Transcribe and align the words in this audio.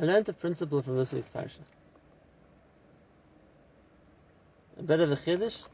I 0.00 0.04
learned 0.04 0.28
a 0.28 0.32
principle 0.32 0.82
from 0.82 0.96
this 0.96 1.12
week's 1.12 1.28
parsha. 1.28 1.60
A 4.78 4.82
bit 4.82 5.00
of 5.00 5.12
a 5.12 5.16
chiddush. 5.16 5.66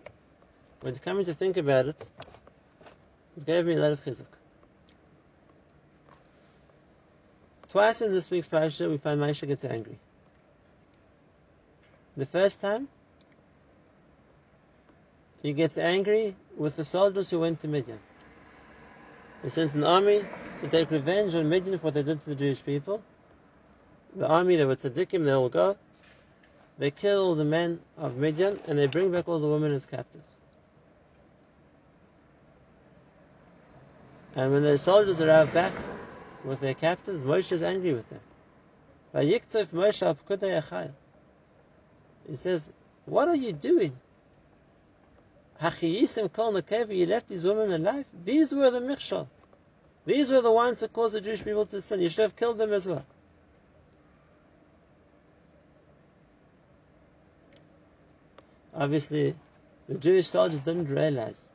When 0.82 0.94
coming 0.96 1.24
to 1.24 1.34
think 1.34 1.56
about 1.56 1.86
it, 1.86 2.10
it 3.36 3.46
gave 3.46 3.66
me 3.66 3.74
a 3.74 3.78
lot 3.78 3.92
of 3.92 4.04
chizuk. 4.04 4.26
Twice 7.70 8.02
in 8.02 8.12
this 8.12 8.30
week's 8.30 8.48
parsha, 8.48 8.90
we 8.90 8.98
find 8.98 9.20
Moshe 9.20 9.46
gets 9.46 9.64
angry. 9.64 9.98
The 12.16 12.26
first 12.26 12.60
time, 12.60 12.88
he 15.42 15.52
gets 15.52 15.78
angry 15.78 16.36
with 16.56 16.76
the 16.76 16.84
soldiers 16.84 17.30
who 17.30 17.40
went 17.40 17.60
to 17.60 17.68
Midian. 17.68 18.00
They 19.42 19.48
sent 19.48 19.74
an 19.74 19.84
army 19.84 20.24
to 20.60 20.68
take 20.68 20.90
revenge 20.90 21.34
on 21.34 21.48
Midian 21.48 21.78
for 21.78 21.86
what 21.86 21.94
they 21.94 22.02
did 22.02 22.20
to 22.22 22.30
the 22.30 22.34
Jewish 22.34 22.62
people. 22.64 23.02
The 24.16 24.28
army, 24.28 24.56
they 24.56 24.64
were 24.64 24.76
tzaddikim, 24.76 25.24
they 25.24 25.32
all 25.32 25.48
go. 25.48 25.76
They 26.78 26.90
kill 26.90 27.34
the 27.34 27.44
men 27.44 27.80
of 27.96 28.16
Midian 28.16 28.58
and 28.66 28.78
they 28.78 28.86
bring 28.86 29.12
back 29.12 29.28
all 29.28 29.38
the 29.38 29.48
women 29.48 29.72
as 29.72 29.86
captives. 29.86 30.24
And 34.34 34.52
when 34.52 34.62
the 34.62 34.78
soldiers 34.78 35.20
arrive 35.20 35.52
back 35.52 35.72
with 36.44 36.60
their 36.60 36.74
captives, 36.74 37.22
Moshe 37.22 37.52
is 37.52 37.62
angry 37.62 37.94
with 37.94 38.08
them. 38.08 38.20
He 39.12 39.38
says, 42.36 42.72
What 43.06 43.28
are 43.28 43.36
you 43.36 43.52
doing? 43.52 43.92
You 45.62 47.06
left 47.06 47.28
these 47.28 47.44
women 47.44 47.72
alive. 47.72 48.06
These 48.24 48.54
were 48.54 48.70
the 48.70 48.80
michshal. 48.80 49.28
These 50.06 50.30
were 50.30 50.40
the 50.40 50.52
ones 50.52 50.80
who 50.80 50.88
caused 50.88 51.14
the 51.14 51.20
Jewish 51.20 51.44
people 51.44 51.66
to 51.66 51.82
sin. 51.82 52.00
You 52.00 52.08
should 52.08 52.22
have 52.22 52.36
killed 52.36 52.58
them 52.58 52.72
as 52.72 52.86
well. 52.86 53.04
Obviously, 58.80 59.36
the 59.88 59.98
Jewish 59.98 60.26
soldiers 60.28 60.60
didn't 60.60 60.88
realize 60.88 61.50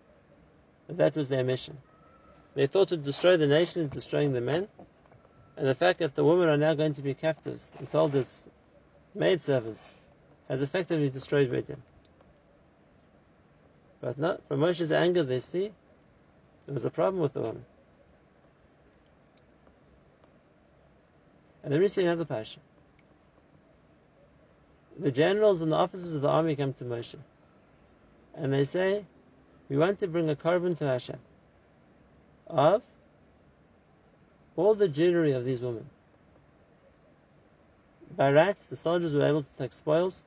that 0.88 0.98
that 0.98 1.16
was 1.16 1.28
their 1.28 1.44
mission. 1.44 1.76
They 2.54 2.68
thought 2.68 2.90
to 2.90 2.98
destroy 2.98 3.36
the 3.36 3.48
nation 3.48 3.82
is 3.82 3.90
destroying 3.90 4.32
the 4.32 4.42
men, 4.42 4.68
and 5.58 5.68
the 5.68 5.74
fact 5.74 6.00
that 6.00 6.14
the 6.14 6.24
women 6.24 6.48
are 6.50 6.58
now 6.58 6.76
going 6.76 6.94
to 6.94 7.02
be 7.02 7.16
captives 7.16 7.74
and 7.80 7.88
sold 7.88 8.14
as 8.14 8.48
maidservants 9.16 9.92
has 10.48 10.62
effectively 10.62 11.10
destroyed 11.10 11.50
Midian. 11.50 11.82
But 14.02 14.20
not 14.20 14.48
from 14.48 14.60
Moshe's 14.60 14.92
anger, 14.92 15.24
they 15.24 15.40
see 15.40 15.72
there 16.66 16.76
was 16.76 16.86
a 16.86 16.92
problem 16.92 17.24
with 17.24 17.34
the 17.34 17.42
woman. 17.42 17.66
And 21.64 21.74
then 21.74 21.82
we 21.82 21.88
see 21.88 22.04
another 22.04 22.26
passion. 22.26 22.62
The 24.98 25.12
generals 25.12 25.62
and 25.62 25.72
the 25.72 25.76
officers 25.76 26.14
of 26.14 26.22
the 26.22 26.30
army 26.30 26.56
come 26.56 26.74
to 26.74 26.86
Moshe, 26.86 27.18
and 28.34 28.54
they 28.54 28.64
say, 28.64 29.06
"We 29.68 29.78
want 29.78 30.00
to 30.00 30.08
bring 30.08 30.30
a 30.30 30.36
korban 30.36 30.78
to 30.78 30.86
Hashem 30.86 31.20
of 32.48 32.84
all 34.56 34.76
the 34.76 34.88
jewelry 34.88 35.34
of 35.34 35.44
these 35.44 35.62
women. 35.62 35.90
By 38.16 38.32
rights, 38.32 38.68
the 38.68 38.76
soldiers 38.78 39.14
were 39.14 39.24
able 39.24 39.44
to 39.44 39.58
take 39.58 39.74
spoils, 39.74 40.24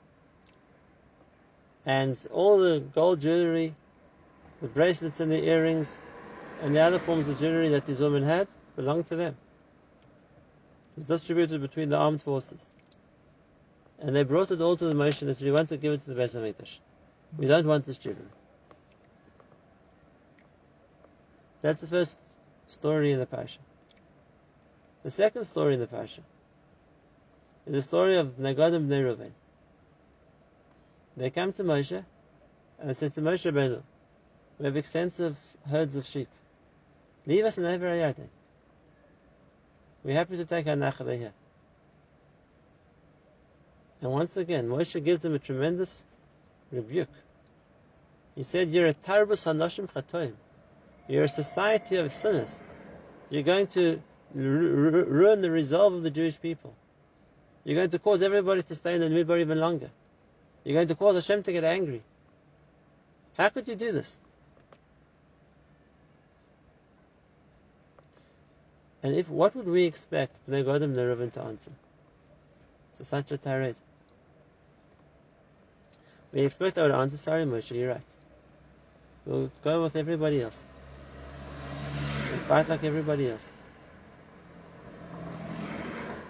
and 1.87 2.27
all 2.31 2.59
the 2.59 2.81
gold 2.95 3.21
jewelry, 3.21 3.75
the 4.61 4.69
bracelets 4.69 5.21
and 5.21 5.33
the 5.33 5.43
earrings, 5.45 6.01
and 6.61 6.75
the 6.75 6.81
other 6.81 6.99
forms 6.99 7.29
of 7.29 7.39
jewelry 7.39 7.71
that 7.71 7.87
these 7.87 8.01
women 8.01 8.23
had 8.23 8.49
belonged 8.77 9.07
to 9.07 9.17
them. 9.17 9.35
It 10.97 10.97
was 10.97 11.05
distributed 11.07 11.63
between 11.63 11.89
the 11.89 11.97
armed 11.97 12.23
forces. 12.23 12.67
And 14.01 14.15
they 14.15 14.23
brought 14.23 14.51
it 14.51 14.61
all 14.61 14.77
to 14.77 14.85
the 14.85 14.95
Moshe 14.95 15.23
and 15.23 15.37
said, 15.37 15.45
We 15.45 15.53
want 15.53 15.69
to 15.71 15.77
give 15.77 15.93
it 15.93 16.01
to 16.01 16.15
the 16.15 16.21
Beis 16.21 16.37
HaMikdash. 16.37 16.79
We 17.37 17.47
don't 17.47 17.67
want 17.67 17.85
this 17.85 17.99
children." 17.99 18.29
That's 21.61 21.81
the 21.81 21.89
first 21.89 22.19
story 22.69 23.13
in 23.13 23.19
the 23.19 23.27
parsha. 23.27 23.59
The 25.03 25.11
second 25.11 25.45
story 25.45 25.75
in 25.75 25.81
the 25.81 25.87
parsha 25.87 26.21
is 27.67 27.73
the 27.73 27.83
story 27.83 28.17
of 28.17 28.37
Bnei 28.39 28.55
Reuven. 28.55 29.33
They 31.17 31.31
come 31.31 31.53
to 31.55 31.65
Moshe 31.65 32.05
and 32.79 32.89
they 32.89 32.95
said 32.95 33.13
to 33.15 33.21
Moshe 33.21 33.51
Rabbeinu, 33.51 33.83
we 34.59 34.65
have 34.67 34.77
extensive 34.77 35.37
herds 35.69 35.97
of 35.97 36.07
sheep. 36.07 36.29
Leave 37.27 37.45
us 37.45 37.59
in 37.59 37.65
Ever 37.65 37.87
Yarden. 37.87 38.29
We're 40.03 40.15
happy 40.15 40.37
to 40.37 40.45
take 40.45 40.67
our 40.67 40.75
nachala 40.75 41.17
here. 41.19 41.33
And 44.01 44.13
once 44.13 44.37
again, 44.37 44.69
Moshe 44.69 45.03
gives 45.03 45.21
them 45.21 45.35
a 45.35 45.39
tremendous 45.39 46.05
rebuke. 46.71 47.09
He 48.35 48.45
said, 48.45 48.71
You're 48.71 48.87
a 48.87 48.95
tarbus 48.95 49.45
hanoshim 49.45 49.91
chatoim. 49.91 50.35
You're 51.09 51.25
a 51.25 51.29
society 51.29 51.97
of 51.97 52.13
sinners. 52.13 52.63
You're 53.31 53.43
going 53.43 53.67
to 53.69 54.01
ruin 54.35 55.41
the 55.41 55.51
resolve 55.51 55.95
of 55.95 56.03
the 56.03 56.11
Jewish 56.11 56.41
people. 56.41 56.75
You're 57.65 57.77
going 57.77 57.91
to 57.91 57.99
cause 57.99 58.23
everybody 58.23 58.63
to 58.63 58.75
stay 58.75 58.95
in 58.95 59.01
the 59.01 59.09
midbar 59.09 59.41
even 59.41 59.59
longer. 59.59 59.91
You're 60.65 60.75
going 60.75 60.89
to 60.89 60.95
cause 60.95 61.15
Hashem 61.15 61.43
to 61.45 61.53
get 61.53 61.65
angry. 61.65 62.03
How 63.37 63.49
could 63.49 63.69
you 63.69 63.75
do 63.75 63.91
this? 63.93 64.19
And 69.03 69.15
if 69.15 69.29
what 69.29 69.55
would 69.55 69.67
we 69.67 69.85
expect 69.85 70.39
Bnei 70.49 70.65
Godim 70.65 70.95
Neruvin 70.95 71.33
to 71.33 71.43
answer? 71.43 71.71
To 72.97 73.05
such 73.05 73.33
a 73.33 73.39
tirade. 73.39 73.77
We 76.33 76.43
expect 76.43 76.79
our 76.79 76.93
answer, 76.93 77.17
sorry 77.17 77.45
Moshe, 77.45 77.75
you're 77.75 77.91
right. 77.91 78.03
We'll 79.25 79.51
go 79.63 79.83
with 79.83 79.97
everybody 79.97 80.43
else. 80.43 80.67
We'll 82.31 82.41
fight 82.41 82.69
like 82.69 82.85
everybody 82.85 83.31
else. 83.31 83.53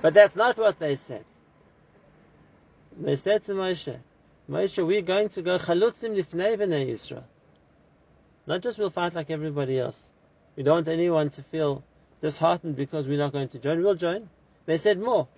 But 0.00 0.14
that's 0.14 0.36
not 0.36 0.56
what 0.56 0.78
they 0.78 0.96
said. 0.96 1.24
They 3.00 3.16
said 3.16 3.42
to 3.44 3.52
Moshe, 3.52 3.98
Moshe, 4.48 4.86
we're 4.86 5.02
going 5.02 5.28
to 5.30 5.42
go 5.42 5.58
chalutzim 5.58 6.16
lifnei 6.16 6.56
b'nei 6.56 6.88
Yisrael. 6.88 7.24
Not 8.46 8.62
just 8.62 8.78
we'll 8.78 8.90
fight 8.90 9.14
like 9.14 9.30
everybody 9.30 9.78
else. 9.78 10.10
We 10.56 10.62
don't 10.62 10.76
want 10.76 10.88
anyone 10.88 11.30
to 11.30 11.42
feel 11.42 11.84
disheartened 12.20 12.76
because 12.76 13.06
we're 13.06 13.18
not 13.18 13.32
going 13.32 13.48
to 13.48 13.58
join. 13.58 13.82
We'll 13.82 13.94
join. 13.94 14.28
They 14.66 14.78
said 14.78 14.98
more. 14.98 15.28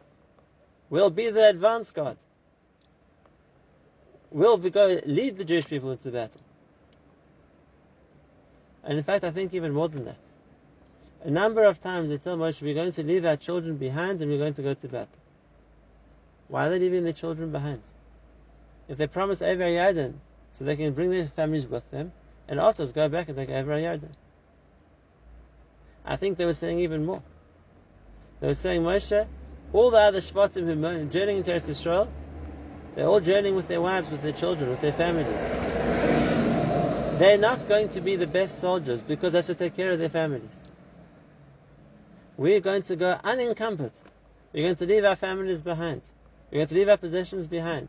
We'll 0.88 1.10
be 1.10 1.30
the 1.30 1.48
advance 1.48 1.90
guard. 1.90 2.16
We'll 4.30 4.58
be 4.58 4.70
go 4.70 5.00
lead 5.06 5.38
the 5.38 5.44
Jewish 5.44 5.66
people 5.66 5.90
into 5.90 6.10
battle. 6.10 6.40
And 8.84 8.96
in 8.96 9.04
fact, 9.04 9.24
I 9.24 9.30
think 9.30 9.54
even 9.54 9.72
more 9.72 9.88
than 9.88 10.04
that. 10.04 10.30
A 11.22 11.30
number 11.30 11.64
of 11.64 11.80
times 11.80 12.08
they 12.08 12.18
tell 12.18 12.38
Moshe, 12.38 12.62
we're 12.62 12.74
going 12.74 12.92
to 12.92 13.02
leave 13.02 13.26
our 13.26 13.36
children 13.36 13.76
behind 13.76 14.20
and 14.20 14.30
we're 14.30 14.38
going 14.38 14.54
to 14.54 14.62
go 14.62 14.74
to 14.74 14.88
battle. 14.88 15.08
Why 16.48 16.66
are 16.66 16.70
they 16.70 16.78
leaving 16.78 17.04
their 17.04 17.12
children 17.12 17.52
behind? 17.52 17.82
if 18.90 18.98
they 18.98 19.06
promise 19.06 19.40
Ever 19.40 19.62
Yarden, 19.62 20.14
so 20.50 20.64
they 20.64 20.74
can 20.74 20.92
bring 20.92 21.10
their 21.10 21.28
families 21.28 21.64
with 21.64 21.88
them, 21.92 22.10
and 22.48 22.58
afterwards 22.58 22.90
go 22.90 23.08
back 23.08 23.28
and 23.28 23.38
take 23.38 23.48
Ever 23.48 23.78
Yarden. 23.78 24.10
I 26.04 26.16
think 26.16 26.38
they 26.38 26.44
were 26.44 26.52
saying 26.52 26.80
even 26.80 27.06
more. 27.06 27.22
They 28.40 28.48
were 28.48 28.54
saying, 28.54 28.82
Moshe, 28.82 29.28
all 29.72 29.92
the 29.92 29.98
other 29.98 30.18
Shvatim 30.18 30.66
who 30.66 31.04
journeying 31.08 31.38
into 31.38 31.52
Eretz 31.52 31.70
Yisrael, 31.70 32.08
they're 32.94 33.06
all 33.06 33.20
journeying 33.20 33.54
with 33.54 33.68
their 33.68 33.80
wives, 33.80 34.10
with 34.10 34.22
their 34.22 34.32
children, 34.32 34.70
with 34.70 34.80
their 34.80 34.92
families. 34.92 35.42
They're 37.20 37.38
not 37.38 37.68
going 37.68 37.90
to 37.90 38.00
be 38.00 38.16
the 38.16 38.26
best 38.26 38.60
soldiers 38.60 39.02
because 39.02 39.32
they 39.32 39.38
have 39.38 39.46
to 39.46 39.54
take 39.54 39.76
care 39.76 39.90
of 39.90 39.98
their 39.98 40.08
families. 40.08 40.56
We're 42.36 42.60
going 42.60 42.82
to 42.82 42.96
go 42.96 43.18
unencumbered. 43.22 43.92
We're 44.52 44.64
going 44.64 44.76
to 44.76 44.86
leave 44.86 45.04
our 45.04 45.16
families 45.16 45.60
behind. 45.60 46.02
We're 46.50 46.58
going 46.58 46.68
to 46.68 46.74
leave 46.74 46.88
our 46.88 46.96
possessions 46.96 47.46
behind. 47.46 47.88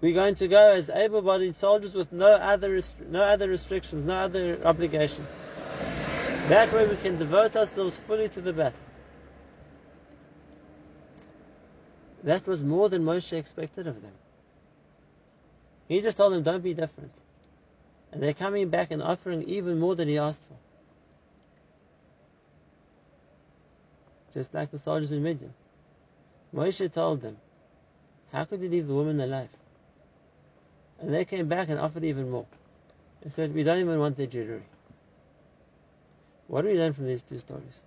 We're 0.00 0.14
going 0.14 0.36
to 0.36 0.46
go 0.46 0.70
as 0.70 0.90
able-bodied 0.90 1.56
soldiers 1.56 1.94
with 1.94 2.12
no 2.12 2.28
other 2.28 2.70
restri- 2.76 3.08
no 3.08 3.20
other 3.20 3.48
restrictions, 3.48 4.04
no 4.04 4.14
other 4.14 4.58
obligations. 4.64 5.38
That 6.48 6.72
way 6.72 6.86
we 6.86 6.96
can 6.96 7.18
devote 7.18 7.56
ourselves 7.56 7.96
fully 7.96 8.28
to 8.28 8.40
the 8.40 8.52
battle. 8.52 8.78
That 12.24 12.46
was 12.46 12.62
more 12.62 12.88
than 12.88 13.04
Moshe 13.04 13.32
expected 13.32 13.86
of 13.86 14.02
them. 14.02 14.12
He 15.86 16.00
just 16.00 16.16
told 16.16 16.32
them, 16.32 16.42
don't 16.42 16.62
be 16.62 16.74
different. 16.74 17.22
And 18.12 18.22
they're 18.22 18.34
coming 18.34 18.68
back 18.68 18.90
and 18.90 19.02
offering 19.02 19.42
even 19.42 19.78
more 19.78 19.94
than 19.94 20.08
he 20.08 20.18
asked 20.18 20.42
for. 20.42 20.56
Just 24.34 24.52
like 24.54 24.70
the 24.70 24.78
soldiers 24.78 25.12
in 25.12 25.22
Midian. 25.22 25.54
Moshe 26.54 26.92
told 26.92 27.22
them, 27.22 27.36
how 28.32 28.44
could 28.44 28.60
you 28.60 28.68
leave 28.68 28.86
the 28.86 28.94
woman 28.94 29.20
alive? 29.20 29.48
And 31.00 31.14
they 31.14 31.24
came 31.24 31.48
back 31.48 31.68
and 31.68 31.78
offered 31.78 32.04
even 32.04 32.30
more. 32.30 32.46
They 33.22 33.30
said, 33.30 33.54
We 33.54 33.64
don't 33.64 33.78
even 33.78 33.98
want 33.98 34.16
their 34.16 34.26
jewelry. 34.26 34.62
What 36.46 36.62
do 36.62 36.68
we 36.68 36.78
learn 36.78 36.92
from 36.92 37.06
these 37.06 37.22
two 37.22 37.38
stories? 37.38 37.82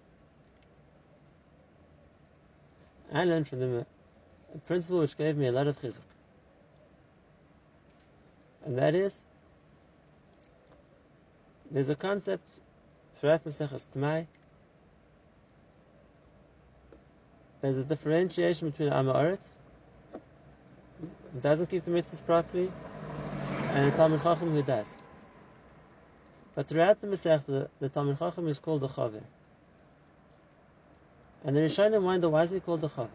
I 3.13 3.25
learned 3.25 3.47
from 3.47 3.59
them 3.59 3.85
a, 4.53 4.57
principle 4.59 4.99
which 4.99 5.17
gave 5.17 5.37
me 5.37 5.47
a 5.47 5.51
lot 5.51 5.67
of 5.67 5.79
chizuk. 5.79 6.01
And 8.65 8.77
that 8.77 8.93
is, 8.93 9.21
there's 11.71 11.89
a 11.89 11.95
concept 11.95 12.59
throughout 13.15 13.43
Maseches 13.43 13.87
Demai. 13.93 14.27
There's 17.61 17.77
a 17.77 17.83
differentiation 17.83 18.69
between 18.69 18.89
Amaretz, 18.89 19.49
who 21.33 21.39
doesn't 21.39 21.67
keep 21.67 21.85
the 21.85 21.91
mitzvahs 21.91 22.25
properly, 22.25 22.71
and 23.73 23.93
a 23.93 23.95
Talmud 23.95 24.21
Chacham 24.21 24.51
who 24.51 24.63
does. 24.63 24.95
But 26.55 26.67
throughout 26.67 26.99
the 26.99 27.07
Masech, 27.07 27.45
the, 27.45 27.69
the 27.79 27.89
Talmud 27.89 28.19
Chacham 28.19 28.47
is 28.47 28.59
called 28.59 28.81
the 28.81 28.87
Chaver. 28.87 29.23
And 31.43 31.55
the 31.55 31.61
Rishonim 31.61 32.03
wonder 32.03 32.29
why 32.29 32.43
is 32.43 32.51
he 32.51 32.59
called 32.59 32.81
the 32.81 32.89
Chaver? 32.89 33.09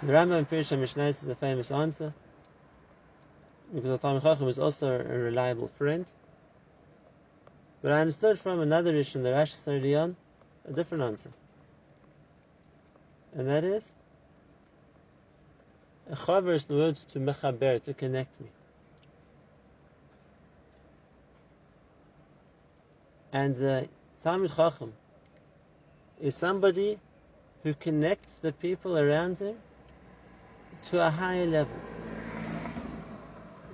The 0.00 0.12
Rambam 0.12 0.38
in 0.38 0.46
Pirush 0.46 0.76
HaMishnayos 0.76 1.22
is 1.24 1.28
a 1.28 1.34
famous 1.34 1.72
answer, 1.72 2.14
because 3.74 3.90
the 3.90 3.98
Talmud 3.98 4.22
Chacham 4.22 4.46
is 4.46 4.60
also 4.60 4.94
a 4.94 5.02
reliable 5.02 5.66
friend. 5.66 6.06
But 7.82 7.90
I 7.90 8.00
understood 8.00 8.38
from 8.38 8.60
another 8.60 8.92
Rishon, 8.92 9.24
the 9.24 9.32
Rash 9.32 9.52
Sardian, 9.52 10.14
a 10.68 10.72
different 10.72 11.02
answer. 11.02 11.30
And 13.34 13.48
that 13.48 13.64
is, 13.64 13.90
a 16.08 16.14
chaver 16.14 16.54
is 16.54 16.64
the 16.66 16.74
word 16.74 16.96
to 17.10 17.18
mechaber, 17.18 17.82
to 17.82 17.92
connect 17.92 18.40
me. 18.40 18.46
And 23.32 23.56
the 23.56 23.82
uh, 23.82 23.84
Talmud 24.22 24.52
Chacham 24.54 24.92
is 26.20 26.36
somebody 26.36 27.00
who 27.64 27.74
connects 27.74 28.36
the 28.36 28.52
people 28.52 28.96
around 28.96 29.38
him 29.38 29.56
to 30.84 31.06
a 31.06 31.10
higher 31.10 31.46
level, 31.46 31.76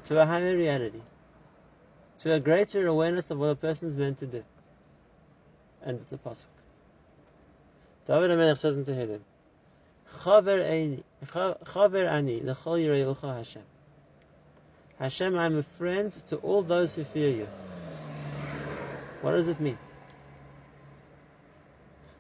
to 0.05 0.21
a 0.21 0.27
higher 0.27 0.57
reality, 0.57 1.03
to 2.19 2.33
a 2.33 2.41
greater 2.41 2.87
awareness 2.87 3.31
of 3.31 3.39
what 3.39 3.51
a 3.51 3.57
person 3.57 3.89
is 3.89 3.97
meant 3.97 4.19
to 4.19 4.27
do. 4.27 4.45
And 5.83 6.01
it's 6.01 6.13
a 6.13 6.17
pasuk. 6.17 6.47
David 8.07 8.31
HaMelech 8.31 8.59
says 8.59 8.75
in 8.75 8.85
Tehillim, 8.85 9.21
Chaver 10.23 10.63
ani 12.09 12.41
l'chol 12.41 12.79
yirei 12.79 13.37
Hashem. 13.37 13.63
Hashem, 14.99 15.39
I'm 15.39 15.59
a 15.59 15.63
friend 15.63 16.13
to 16.29 16.37
all 16.37 16.63
those 16.63 16.95
who 16.95 17.05
fear 17.05 17.31
you. 17.31 17.49
What 19.23 19.33
does 19.33 19.49
it 19.49 19.61
mean? 19.61 19.79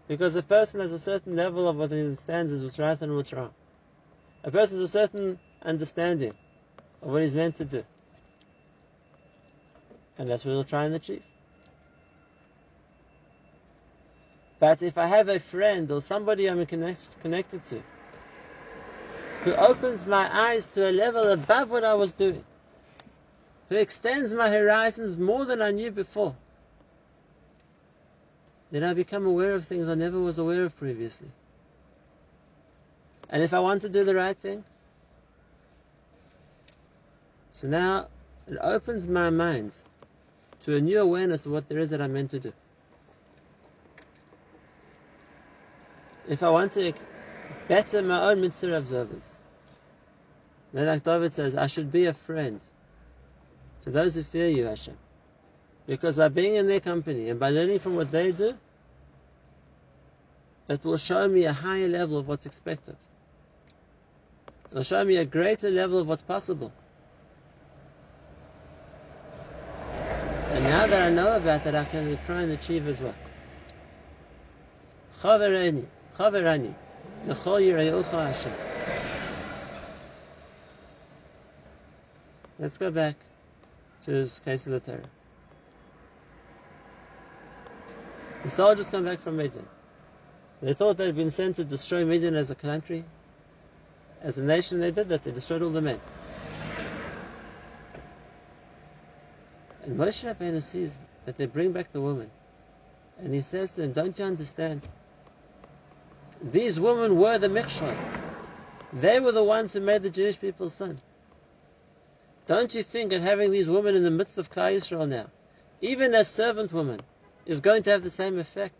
Because 0.08 0.36
a 0.36 0.42
person 0.42 0.80
has 0.80 0.92
a 0.92 0.98
certain 0.98 1.36
level 1.36 1.68
of 1.68 1.76
what 1.76 1.90
he 1.90 2.00
understands 2.00 2.52
is 2.52 2.64
what's 2.64 2.78
right 2.78 3.00
and 3.00 3.16
what's 3.16 3.32
wrong. 3.32 3.52
A 4.44 4.50
person 4.50 4.78
has 4.78 4.90
a 4.90 4.92
certain 4.92 5.38
understanding 5.62 6.34
of 7.00 7.10
what 7.10 7.22
he's 7.22 7.34
meant 7.34 7.56
to 7.56 7.64
do. 7.64 7.82
And 10.18 10.28
that's 10.28 10.44
what 10.44 10.52
he'll 10.52 10.64
try 10.64 10.84
and 10.84 10.94
achieve. 10.94 11.22
But 14.60 14.82
if 14.82 14.98
I 14.98 15.06
have 15.06 15.28
a 15.28 15.40
friend 15.40 15.90
or 15.90 16.00
somebody 16.00 16.48
I'm 16.48 16.64
connect, 16.66 17.20
connected 17.20 17.64
to 17.64 17.82
who 19.44 19.54
opens 19.54 20.06
my 20.06 20.28
eyes 20.32 20.66
to 20.66 20.88
a 20.88 20.92
level 20.92 21.28
above 21.28 21.70
what 21.70 21.84
I 21.84 21.94
was 21.94 22.12
doing, 22.12 22.44
who 23.68 23.76
extends 23.76 24.32
my 24.32 24.50
horizons 24.50 25.16
more 25.16 25.44
than 25.44 25.60
I 25.60 25.70
knew 25.70 25.90
before, 25.90 26.34
then 28.70 28.84
I 28.84 28.94
become 28.94 29.26
aware 29.26 29.54
of 29.54 29.66
things 29.66 29.88
I 29.88 29.94
never 29.94 30.18
was 30.18 30.38
aware 30.38 30.64
of 30.64 30.76
previously. 30.76 31.28
And 33.34 33.42
if 33.42 33.52
I 33.52 33.58
want 33.58 33.82
to 33.82 33.88
do 33.88 34.04
the 34.04 34.14
right 34.14 34.36
thing, 34.36 34.62
so 37.50 37.66
now 37.66 38.06
it 38.46 38.56
opens 38.60 39.08
my 39.08 39.28
mind 39.28 39.76
to 40.62 40.76
a 40.76 40.80
new 40.80 41.00
awareness 41.00 41.44
of 41.44 41.50
what 41.50 41.68
there 41.68 41.80
is 41.80 41.90
that 41.90 42.00
I'm 42.00 42.12
meant 42.12 42.30
to 42.30 42.38
do. 42.38 42.52
If 46.28 46.44
I 46.44 46.50
want 46.50 46.74
to 46.74 46.92
better 47.66 48.02
my 48.02 48.30
own 48.30 48.40
mitzvah 48.40 48.76
observance, 48.76 49.34
then 50.72 50.86
like 50.86 51.02
David 51.02 51.32
says, 51.32 51.56
I 51.56 51.66
should 51.66 51.90
be 51.90 52.06
a 52.06 52.14
friend 52.14 52.60
to 53.82 53.90
those 53.90 54.14
who 54.14 54.22
fear 54.22 54.48
you, 54.48 54.66
Hashem. 54.66 54.96
Because 55.88 56.14
by 56.14 56.28
being 56.28 56.54
in 56.54 56.68
their 56.68 56.78
company 56.78 57.30
and 57.30 57.40
by 57.40 57.50
learning 57.50 57.80
from 57.80 57.96
what 57.96 58.12
they 58.12 58.30
do, 58.30 58.54
it 60.68 60.84
will 60.84 60.98
show 60.98 61.26
me 61.26 61.46
a 61.46 61.52
higher 61.52 61.88
level 61.88 62.16
of 62.16 62.28
what's 62.28 62.46
expected. 62.46 62.94
Show 64.82 65.04
me 65.04 65.16
a 65.18 65.24
greater 65.24 65.70
level 65.70 65.98
of 65.98 66.08
what's 66.08 66.22
possible. 66.22 66.72
And 70.50 70.64
now 70.64 70.86
that 70.86 71.02
I 71.02 71.10
know 71.10 71.36
about 71.36 71.62
that, 71.64 71.74
I 71.76 71.84
can 71.84 72.18
try 72.26 72.42
and 72.42 72.52
achieve 72.52 72.88
as 72.88 73.00
well. 73.00 73.14
Chaverani, 75.20 75.86
Chaverani, 76.16 76.74
L'chol 77.26 77.60
Yirei 77.60 78.04
Hashem. 78.04 78.52
Let's 82.58 82.78
go 82.78 82.90
back 82.90 83.16
to 84.02 84.10
this 84.10 84.40
case 84.40 84.66
of 84.66 84.72
the 84.72 84.80
Torah. 84.80 85.08
The 88.42 88.50
soldiers 88.50 88.90
come 88.90 89.04
back 89.04 89.20
from 89.20 89.36
Midian. 89.36 89.66
They 90.60 90.74
thought 90.74 90.96
they'd 90.96 91.16
been 91.16 91.30
sent 91.30 91.56
to 91.56 91.64
destroy 91.64 92.04
Midian 92.04 92.34
as 92.34 92.50
a 92.50 92.54
country. 92.54 93.04
As 94.22 94.38
a 94.38 94.42
nation, 94.42 94.80
they 94.80 94.90
did 94.90 95.08
that. 95.08 95.24
They 95.24 95.32
destroyed 95.32 95.62
all 95.62 95.70
the 95.70 95.80
men. 95.80 96.00
And 99.84 99.98
Moshe 99.98 100.24
Rabbeinu 100.24 100.62
sees 100.62 100.96
that 101.26 101.36
they 101.36 101.46
bring 101.46 101.72
back 101.72 101.92
the 101.92 102.00
woman. 102.00 102.30
And 103.18 103.34
he 103.34 103.42
says 103.42 103.72
to 103.72 103.82
them, 103.82 103.92
Don't 103.92 104.18
you 104.18 104.24
understand? 104.24 104.86
These 106.42 106.80
women 106.80 107.16
were 107.16 107.38
the 107.38 107.48
Mikshal. 107.48 107.96
They 108.92 109.20
were 109.20 109.32
the 109.32 109.44
ones 109.44 109.72
who 109.72 109.80
made 109.80 110.02
the 110.02 110.10
Jewish 110.10 110.40
people 110.40 110.70
sin. 110.70 110.98
Don't 112.46 112.74
you 112.74 112.82
think 112.82 113.10
that 113.10 113.22
having 113.22 113.50
these 113.50 113.68
women 113.68 113.94
in 113.94 114.02
the 114.02 114.10
midst 114.10 114.38
of 114.38 114.50
Klal 114.50 114.74
Yisrael 114.74 115.08
now, 115.08 115.26
even 115.80 116.14
as 116.14 116.28
servant 116.28 116.72
women, 116.72 117.00
is 117.46 117.60
going 117.60 117.82
to 117.84 117.90
have 117.90 118.02
the 118.02 118.10
same 118.10 118.38
effect? 118.38 118.76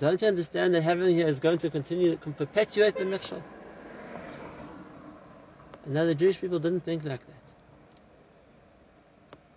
Don't 0.00 0.22
you 0.22 0.28
understand 0.28 0.74
that 0.74 0.80
having 0.80 1.14
here 1.14 1.28
is 1.28 1.40
going 1.40 1.58
to 1.58 1.68
continue 1.68 2.16
to 2.16 2.30
perpetuate 2.30 2.96
the 2.96 3.04
Mikshal? 3.04 3.42
And 5.84 5.92
now 5.92 6.06
the 6.06 6.14
Jewish 6.14 6.40
people 6.40 6.58
didn't 6.58 6.80
think 6.80 7.04
like 7.04 7.20
that. 7.20 7.52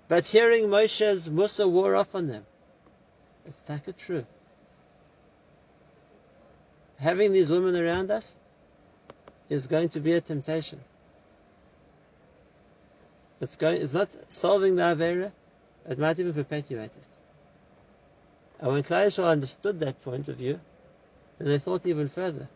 But 0.09 0.27
hearing 0.27 0.65
Moshe's 0.65 1.29
Mussar 1.29 1.69
wore 1.69 1.95
off 1.95 2.13
on 2.13 2.27
them, 2.27 2.45
it's 3.45 3.61
taka 3.61 3.93
true. 3.93 4.25
Having 6.97 7.31
these 7.31 7.47
women 7.47 7.77
around 7.77 8.11
us 8.11 8.35
is 9.47 9.67
going 9.67 9.89
to 9.89 10.01
be 10.01 10.11
a 10.11 10.19
temptation. 10.19 10.81
It's 13.39 13.55
going, 13.55 13.81
it's 13.81 13.93
not 13.93 14.09
solving 14.27 14.75
the 14.75 14.83
Avera, 14.83 15.31
it 15.87 15.97
might 15.97 16.19
even 16.19 16.33
perpetuate 16.33 16.91
it. 16.91 17.17
And 18.59 18.71
when 18.71 18.83
Klal 18.83 19.07
Yisrael 19.07 19.29
understood 19.29 19.79
that 19.81 20.03
point 20.03 20.29
of 20.29 20.37
view, 20.37 20.59
then 21.37 21.47
they 21.47 21.59
thought 21.59 21.85
even 21.85 22.07
further. 22.07 22.47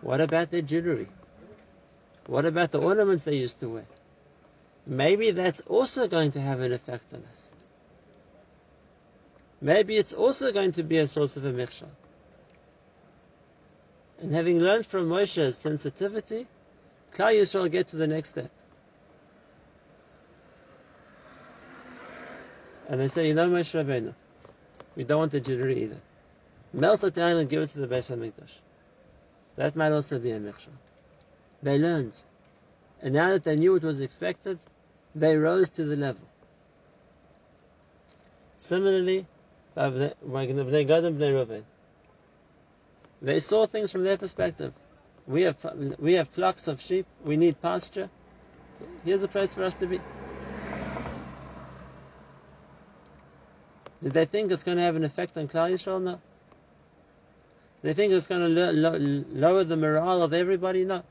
What 0.00 0.20
about 0.20 0.50
their 0.50 0.62
jewelry? 0.62 1.08
What 2.26 2.44
about 2.44 2.72
the 2.72 2.80
ornaments 2.80 3.24
they 3.24 3.36
used 3.36 3.60
to 3.60 3.68
wear? 3.68 3.86
Maybe 4.86 5.30
that's 5.30 5.60
also 5.62 6.08
going 6.08 6.32
to 6.32 6.40
have 6.40 6.60
an 6.60 6.72
effect 6.72 7.14
on 7.14 7.22
us. 7.30 7.50
Maybe 9.60 9.96
it's 9.96 10.12
also 10.12 10.52
going 10.52 10.72
to 10.72 10.82
be 10.82 10.98
a 10.98 11.08
source 11.08 11.36
of 11.38 11.44
a 11.46 11.52
mechshal. 11.52 11.88
And 14.20 14.34
having 14.34 14.58
learned 14.60 14.86
from 14.86 15.08
Moshe's 15.08 15.56
sensitivity, 15.56 16.46
Klal 17.14 17.34
Yisrael 17.34 17.70
get 17.70 17.88
to 17.88 17.96
the 17.96 18.06
next 18.06 18.30
step. 18.30 18.50
And 22.88 23.00
they 23.00 23.08
say, 23.08 23.28
you 23.28 23.34
know 23.34 23.48
Moshe 23.48 23.72
Rabbeinu, 23.72 24.14
we 24.96 25.04
don't 25.04 25.18
want 25.18 25.32
the 25.32 25.40
jewelry 25.40 25.82
either. 25.84 26.00
Melt 26.72 27.04
it 27.04 27.14
down 27.14 27.36
and 27.36 27.48
give 27.48 27.62
it 27.62 27.68
to 27.70 27.78
the 27.78 27.86
Beis 27.86 28.10
Hamikdash. 28.10 28.58
That 29.56 29.76
might 29.76 29.92
also 29.92 30.18
be 30.18 30.32
a 30.32 30.40
mechshel. 30.40 30.74
They 31.62 31.78
learned. 31.78 32.20
And 33.00 33.14
now 33.14 33.30
that 33.30 33.44
they 33.44 33.56
knew 33.56 33.72
what 33.72 33.82
was 33.82 34.00
expected, 34.00 34.58
they 35.14 35.36
rose 35.36 35.70
to 35.70 35.84
the 35.84 35.96
level. 35.96 36.26
Similarly, 38.58 39.26
they 43.22 43.40
saw 43.40 43.66
things 43.66 43.92
from 43.92 44.04
their 44.04 44.16
perspective. 44.16 44.72
We 45.26 45.42
have, 45.42 45.56
we 45.98 46.14
have 46.14 46.28
flocks 46.28 46.68
of 46.68 46.80
sheep, 46.80 47.06
we 47.24 47.36
need 47.36 47.60
pasture. 47.60 48.08
Here's 49.04 49.22
a 49.22 49.28
place 49.28 49.54
for 49.54 49.64
us 49.64 49.74
to 49.76 49.86
be. 49.86 50.00
Did 54.04 54.12
they 54.12 54.26
think 54.26 54.52
it's 54.52 54.64
going 54.64 54.76
to 54.76 54.82
have 54.82 54.96
an 54.96 55.04
effect 55.04 55.38
on 55.38 55.48
Klal 55.48 55.72
Yisrael? 55.72 56.02
No. 56.02 56.20
They 57.80 57.94
think 57.94 58.12
it's 58.12 58.26
going 58.26 58.42
to 58.42 58.48
lo- 58.48 58.70
lo- 58.70 59.24
lower 59.32 59.64
the 59.64 59.78
morale 59.78 60.22
of 60.22 60.34
everybody? 60.34 60.84
No. 60.84 61.02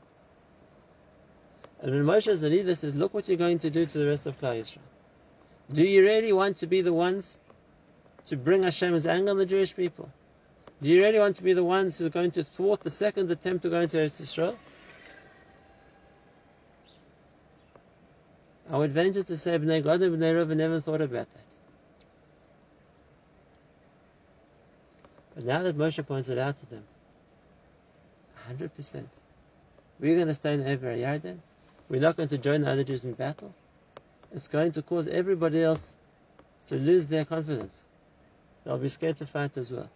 And 1.80 1.90
when 1.90 2.04
Moshe 2.04 2.28
as 2.28 2.40
the 2.40 2.48
leader 2.48 2.76
says, 2.76 2.94
look 2.94 3.12
what 3.12 3.26
you're 3.26 3.36
going 3.36 3.58
to 3.58 3.70
do 3.70 3.84
to 3.84 3.98
the 3.98 4.06
rest 4.06 4.28
of 4.28 4.40
Klal 4.40 4.60
Yisrael. 4.60 4.78
Do 5.72 5.82
you 5.82 6.02
really 6.02 6.32
want 6.32 6.58
to 6.58 6.68
be 6.68 6.82
the 6.82 6.92
ones 6.92 7.36
to 8.28 8.36
bring 8.36 8.62
Hashem's 8.62 9.08
anger 9.08 9.32
on 9.32 9.38
the 9.38 9.46
Jewish 9.46 9.74
people? 9.74 10.08
Do 10.80 10.88
you 10.88 11.02
really 11.02 11.18
want 11.18 11.34
to 11.38 11.42
be 11.42 11.52
the 11.52 11.64
ones 11.64 11.98
who 11.98 12.06
are 12.06 12.10
going 12.10 12.30
to 12.30 12.44
thwart 12.44 12.82
the 12.82 12.92
second 12.92 13.28
attempt 13.28 13.64
to 13.64 13.70
go 13.70 13.80
into 13.80 13.96
Eretz 13.96 14.22
Yisrael? 14.22 14.54
I 18.70 18.78
would 18.78 18.92
venture 18.92 19.24
to 19.24 19.36
say 19.36 19.58
Bnei 19.58 19.82
Gad 19.82 20.00
and 20.00 20.16
Bnei 20.16 20.32
Reuven 20.32 20.58
never 20.58 20.80
thought 20.80 21.00
about 21.00 21.26
that. 21.34 21.53
But 25.34 25.44
now 25.44 25.62
that 25.62 25.76
Moshe 25.76 26.06
pointed 26.06 26.38
out 26.38 26.58
to 26.58 26.66
them, 26.66 26.84
100%, 28.50 29.04
we're 29.98 30.14
going 30.14 30.28
to 30.28 30.34
stay 30.34 30.54
in 30.54 30.66
Ever 30.66 30.94
Yarden, 30.96 31.38
we're 31.88 32.00
not 32.00 32.16
going 32.16 32.28
to 32.28 32.38
join 32.38 32.62
the 32.62 32.70
other 32.70 32.84
Jews 32.84 33.04
in 33.04 33.12
battle, 33.12 33.54
it's 34.32 34.48
going 34.48 34.72
to 34.72 34.82
cause 34.82 35.08
everybody 35.08 35.62
else 35.62 35.96
to 36.66 36.76
lose 36.76 37.06
their 37.06 37.24
confidence. 37.24 37.84
They'll 38.64 38.78
be 38.78 38.88
scared 38.88 39.18
to 39.18 39.26
fight 39.26 39.56
as 39.56 39.70
well. 39.70 39.90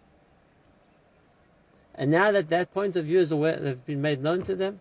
And 1.94 2.10
now 2.10 2.32
that 2.32 2.48
that 2.50 2.72
point 2.72 2.96
of 2.96 3.06
view 3.06 3.18
is 3.18 3.32
aware, 3.32 3.56
they've 3.56 3.86
been 3.86 4.02
made 4.02 4.22
known 4.22 4.42
to 4.42 4.54
them, 4.54 4.80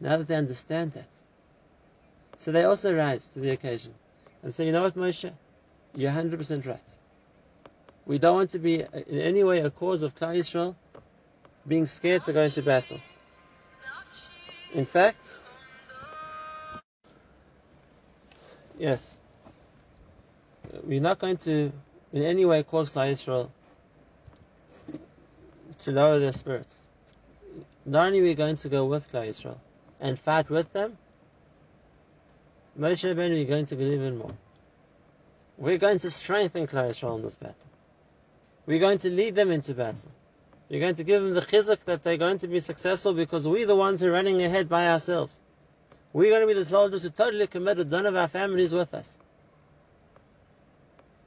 now 0.00 0.18
that 0.18 0.28
they 0.28 0.36
understand 0.36 0.92
that, 0.92 1.08
so 2.38 2.52
they 2.52 2.64
also 2.64 2.94
rise 2.94 3.28
to 3.28 3.40
the 3.40 3.50
occasion 3.50 3.94
and 4.42 4.54
say, 4.54 4.66
you 4.66 4.72
know 4.72 4.82
what, 4.82 4.96
Moshe, 4.96 5.32
you're 5.94 6.12
100% 6.12 6.66
right. 6.66 6.80
We 8.06 8.18
don't 8.18 8.34
want 8.34 8.50
to 8.50 8.58
be 8.58 8.80
in 8.80 9.18
any 9.18 9.44
way 9.44 9.60
a 9.60 9.70
cause 9.70 10.02
of 10.02 10.14
Klal 10.14 10.36
Yisrael 10.36 10.74
being 11.66 11.86
scared 11.86 12.24
to 12.24 12.32
go 12.32 12.42
into 12.42 12.62
battle. 12.62 13.00
In 14.74 14.84
fact, 14.84 15.18
yes, 18.78 19.16
we're 20.82 21.00
not 21.00 21.18
going 21.18 21.38
to 21.38 21.72
in 22.12 22.22
any 22.22 22.44
way 22.44 22.62
cause 22.62 22.90
Klal 22.90 23.10
Yisrael 23.10 23.50
to 25.82 25.90
lower 25.90 26.18
their 26.18 26.32
spirits. 26.32 26.86
Not 27.86 28.06
only 28.06 28.20
are 28.20 28.24
we 28.24 28.34
going 28.34 28.56
to 28.56 28.68
go 28.68 28.84
with 28.84 29.10
Klal 29.10 29.28
Yisrael 29.28 29.58
and 30.00 30.18
fight 30.18 30.50
with 30.50 30.72
them, 30.72 30.98
Moshe 32.78 33.04
Rabbeinu 33.04 33.42
is 33.42 33.44
going 33.44 33.66
to 33.66 33.76
believe 33.76 34.02
in 34.02 34.18
more. 34.18 34.32
We're 35.56 35.78
going 35.78 36.00
to 36.00 36.10
strengthen 36.10 36.66
Klal 36.66 36.90
Yisrael 36.90 37.16
in 37.16 37.22
this 37.22 37.36
battle. 37.36 37.56
We're 38.66 38.80
going 38.80 38.98
to 38.98 39.10
lead 39.10 39.34
them 39.34 39.50
into 39.50 39.74
battle. 39.74 40.10
We're 40.70 40.80
going 40.80 40.94
to 40.94 41.04
give 41.04 41.22
them 41.22 41.34
the 41.34 41.42
chizuk 41.42 41.84
that 41.84 42.02
they're 42.02 42.16
going 42.16 42.38
to 42.38 42.48
be 42.48 42.60
successful 42.60 43.12
because 43.12 43.46
we're 43.46 43.66
the 43.66 43.76
ones 43.76 44.00
who 44.00 44.08
are 44.08 44.12
running 44.12 44.42
ahead 44.42 44.68
by 44.68 44.88
ourselves. 44.88 45.40
We're 46.12 46.30
going 46.30 46.40
to 46.40 46.46
be 46.46 46.54
the 46.54 46.64
soldiers 46.64 47.02
who 47.02 47.10
totally 47.10 47.46
committed, 47.46 47.90
none 47.90 48.06
of 48.06 48.16
our 48.16 48.28
families 48.28 48.72
with 48.72 48.94
us. 48.94 49.18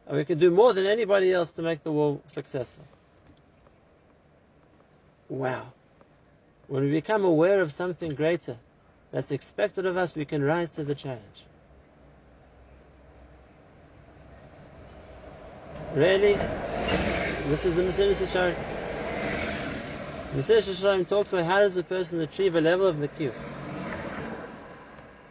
And 0.08 0.18
we 0.18 0.26
can 0.26 0.40
do 0.40 0.50
more 0.50 0.74
than 0.74 0.86
anybody 0.86 1.32
else 1.32 1.52
to 1.52 1.62
make 1.62 1.84
the 1.84 1.92
war 1.92 2.22
successful. 2.28 2.86
Wow. 5.30 5.74
When 6.68 6.84
we 6.84 6.92
become 6.92 7.26
aware 7.26 7.62
of 7.62 7.72
something 7.72 8.16
greater 8.16 8.58
that's 9.12 9.32
expected 9.32 9.86
of 9.86 9.98
us, 9.98 10.16
we 10.16 10.26
can 10.26 10.42
rise 10.42 10.72
to 10.72 10.84
the 10.84 10.96
challenge. 10.96 11.46
Really, 15.94 16.38
this 17.50 17.66
is 17.66 17.76
the 17.76 17.82
Mesilas 17.82 18.22
Yesharim. 18.22 18.56
Mesilas 20.36 20.70
Yesharim 20.70 21.08
talks 21.08 21.32
about 21.32 21.46
how 21.46 21.60
does 21.60 21.78
a 21.78 21.84
person 21.84 22.20
achieve 22.20 22.56
a 22.56 22.62
level 22.62 22.88
of 22.88 22.98
Nikius. 22.98 23.50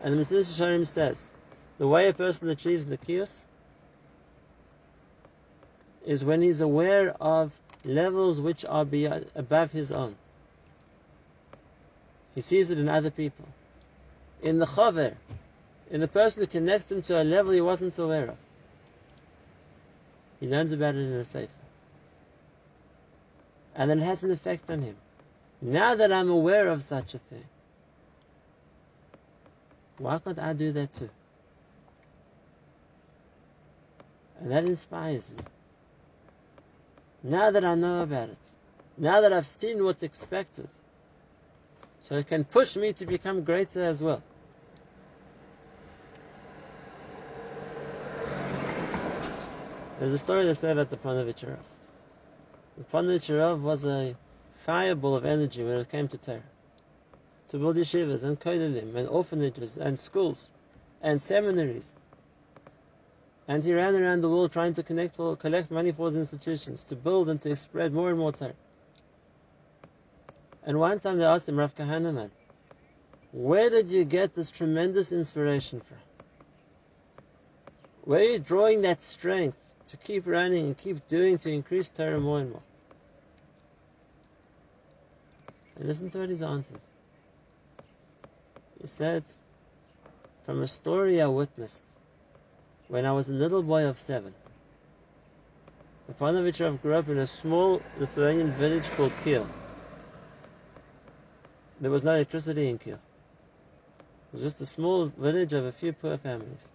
And 0.03 0.15
the 0.15 0.23
Mesilas 0.23 0.59
Yesharim 0.59 0.87
says, 0.87 1.31
the 1.79 1.87
way 1.87 2.09
a 2.09 2.15
person 2.15 2.49
achieves 2.49 2.87
Nikius 2.87 3.43
is 6.07 6.25
when 6.25 6.41
he's 6.41 6.63
aware 6.63 7.11
of 7.21 7.53
levels 7.85 8.41
which 8.41 8.65
are 8.65 8.85
beyond, 8.85 9.27
above 9.35 9.73
his 9.73 9.93
own. 9.93 10.17
He 12.35 12.41
sees 12.41 12.71
it 12.71 12.79
in 12.79 12.89
other 12.89 13.11
people. 13.11 13.47
In 14.43 14.59
the 14.59 14.67
chaver, 14.67 15.15
in 15.91 16.01
the 16.01 16.09
person 16.09 16.43
who 16.43 16.47
connects 16.47 16.91
him 16.91 17.03
to 17.03 17.21
a 17.21 17.25
level 17.25 17.53
he 17.53 17.61
wasn't 17.61 17.99
aware 17.99 18.29
of. 18.29 18.37
He 20.41 20.47
learns 20.47 20.73
about 20.73 20.95
it 20.95 20.99
in 20.99 21.13
a 21.13 21.25
sefer. 21.25 21.51
And 23.77 23.91
then 23.91 24.01
it 24.01 24.05
has 24.05 24.25
an 24.25 24.31
effect 24.31 24.71
on 24.71 24.83
him. 24.83 24.97
Now 25.61 25.95
that 25.95 26.11
I'm 26.11 26.31
aware 26.31 26.69
of 26.69 26.83
such 26.83 27.15
a 27.15 27.19
thing, 27.19 27.45
why 29.99 30.19
can't 30.19 30.39
I 30.39 30.53
do 30.55 30.73
that 30.73 30.95
too? 30.95 31.11
And 34.41 34.51
that 34.51 34.65
inspires 34.65 35.31
me. 35.31 35.39
Now 37.23 37.51
that 37.51 37.65
I 37.65 37.75
know 37.75 38.03
about 38.03 38.31
it, 38.31 38.53
now 38.99 39.21
that 39.23 39.33
I've 39.33 39.47
seen 39.47 39.83
what's 39.85 40.03
expected, 40.03 40.69
so 42.03 42.15
it 42.15 42.29
can 42.29 42.45
push 42.45 42.77
me 42.77 42.93
to 42.95 43.07
become 43.07 43.43
greater 43.43 43.83
as 43.85 44.03
well. 44.03 44.23
There's 49.99 50.13
a 50.13 50.19
story 50.19 50.45
they 50.45 50.55
say 50.55 50.73
about 50.73 50.91
the 50.91 50.97
Ponovezh 50.97 51.59
Rav 52.93 53.63
was 53.63 53.87
a 53.87 54.17
fireball 54.65 55.17
of 55.17 55.25
energy 55.25 55.65
when 55.65 55.79
it 55.79 55.89
came 55.89 56.09
to 56.09 56.19
Torah. 56.19 56.43
To 57.49 57.59
build 57.59 57.77
yeshivas 57.77 58.25
and 58.25 58.39
kollelim 58.39 58.97
and 58.97 59.09
orphanages 59.09 59.79
and 59.79 59.99
schools 59.99 60.51
and 61.01 61.21
seminaries. 61.23 61.97
And 63.49 63.65
he 63.65 63.73
ran 63.73 63.95
around 63.95 64.21
the 64.21 64.29
world 64.29 64.53
trying 64.53 64.75
to 64.75 64.83
connect 64.83 65.17
for, 65.17 65.37
collect 65.37 65.71
money 65.71 65.93
for 65.93 66.07
his 66.09 66.17
institutions, 66.17 66.83
to 66.85 66.97
build 66.97 67.29
and 67.29 67.41
to 67.43 67.55
spread 67.55 67.93
more 67.93 68.11
and 68.11 68.19
more 68.19 68.33
Torah. 68.33 68.55
And 70.65 70.81
one 70.81 70.99
time 70.99 71.19
they 71.19 71.25
asked 71.25 71.49
him, 71.49 71.59
Rav 71.59 71.77
Kahaneman, 71.77 72.31
where 73.33 73.71
did 73.71 73.89
you 73.89 74.05
get 74.05 74.35
this 74.35 74.51
tremendous 74.51 75.13
inspiration 75.13 75.81
from? 75.81 75.99
Where 78.03 78.21
are 78.21 78.25
you 78.25 78.39
drawing 78.41 78.83
that 78.83 79.01
strength 79.01 79.75
to 79.89 79.97
keep 79.97 80.27
running 80.27 80.67
and 80.67 80.79
keep 80.79 81.07
doing 81.09 81.39
to 81.39 81.51
increase 81.51 81.89
Torah 81.91 82.21
more 82.21 82.41
and 82.41 82.51
more? 82.51 82.63
And 85.77 85.87
listen 85.87 86.11
to 86.11 86.19
what 86.19 86.31
he's 86.31 86.43
answered. 86.43 86.81
He 88.81 88.87
said, 88.87 89.25
from 90.45 90.63
a 90.63 90.67
story 90.67 91.21
I 91.21 91.27
witnessed 91.27 91.83
when 92.89 93.05
I 93.05 93.13
was 93.13 93.29
a 93.29 93.33
little 93.33 93.63
boy 93.63 93.85
of 93.85 93.99
seven. 93.99 94.33
The 96.07 96.15
Ponovezh 96.15 96.61
Rav 96.61 96.81
grew 96.83 96.95
up 96.95 97.09
in 97.09 97.19
a 97.19 97.27
small 97.27 97.83
Lithuanian 97.99 98.53
village 98.53 98.89
called 98.91 99.13
Kiel. 99.25 99.47
There 101.81 101.91
was 101.91 102.05
no 102.05 102.15
electricity 102.15 102.69
in 102.69 102.79
Kiel. 102.79 102.95
It 102.95 104.33
was 104.33 104.43
just 104.43 104.61
a 104.61 104.67
small 104.67 105.07
village 105.07 105.53
of 105.53 105.65
a 105.65 105.73
few 105.73 105.93
poor 105.93 106.17
families. 106.17 106.69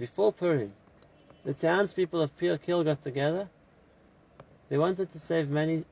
Before 0.00 0.32
Purim, 0.32 0.72
the 1.44 1.52
townspeople 1.52 2.22
of 2.22 2.32
Kiel 2.38 2.84
got 2.84 3.02
together. 3.02 3.50
They 4.70 4.78
wanted 4.78 5.12
to 5.12 5.18
save 5.18 5.50
money 5.50 5.84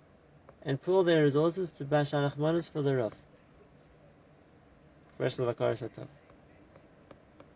and 0.62 0.80
pool 0.80 1.04
their 1.04 1.22
resources 1.24 1.68
to 1.76 1.84
buy 1.84 2.04
shalachmanis 2.04 2.70
for 2.70 2.80
the 2.80 2.96
Rav. 2.96 3.12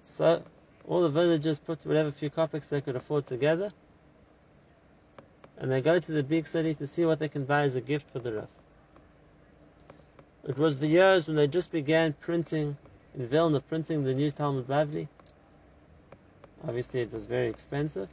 So, 0.05 0.43
all 0.87 1.01
the 1.01 1.09
villagers 1.09 1.59
put 1.59 1.87
whatever 1.87 2.11
few 2.11 2.29
kopecks 2.29 2.69
they 2.69 2.83
could 2.83 2.97
afford 2.97 3.27
together, 3.27 3.73
and 5.57 5.73
they 5.73 5.81
go 5.81 5.99
to 5.99 6.13
the 6.13 6.23
big 6.23 6.47
city 6.47 6.75
to 6.75 6.87
see 6.87 7.07
what 7.07 7.19
they 7.19 7.31
can 7.31 7.47
buy 7.47 7.63
as 7.63 7.77
a 7.77 7.81
gift 7.81 8.11
for 8.11 8.19
the 8.19 8.35
Rav. 8.35 8.49
It 10.47 10.59
was 10.59 10.79
the 10.79 10.87
years 10.87 11.29
when 11.29 11.37
they 11.37 11.47
just 11.47 11.73
began 11.73 12.13
printing 12.13 12.77
in 13.15 13.27
Vilna, 13.27 13.61
printing 13.61 14.05
the 14.05 14.13
new 14.13 14.31
Talmud 14.31 14.67
Bavli. 14.67 15.09
Obviously, 16.67 17.01
it 17.01 17.13
was 17.13 17.27
very 17.27 17.49
expensive. 17.49 18.09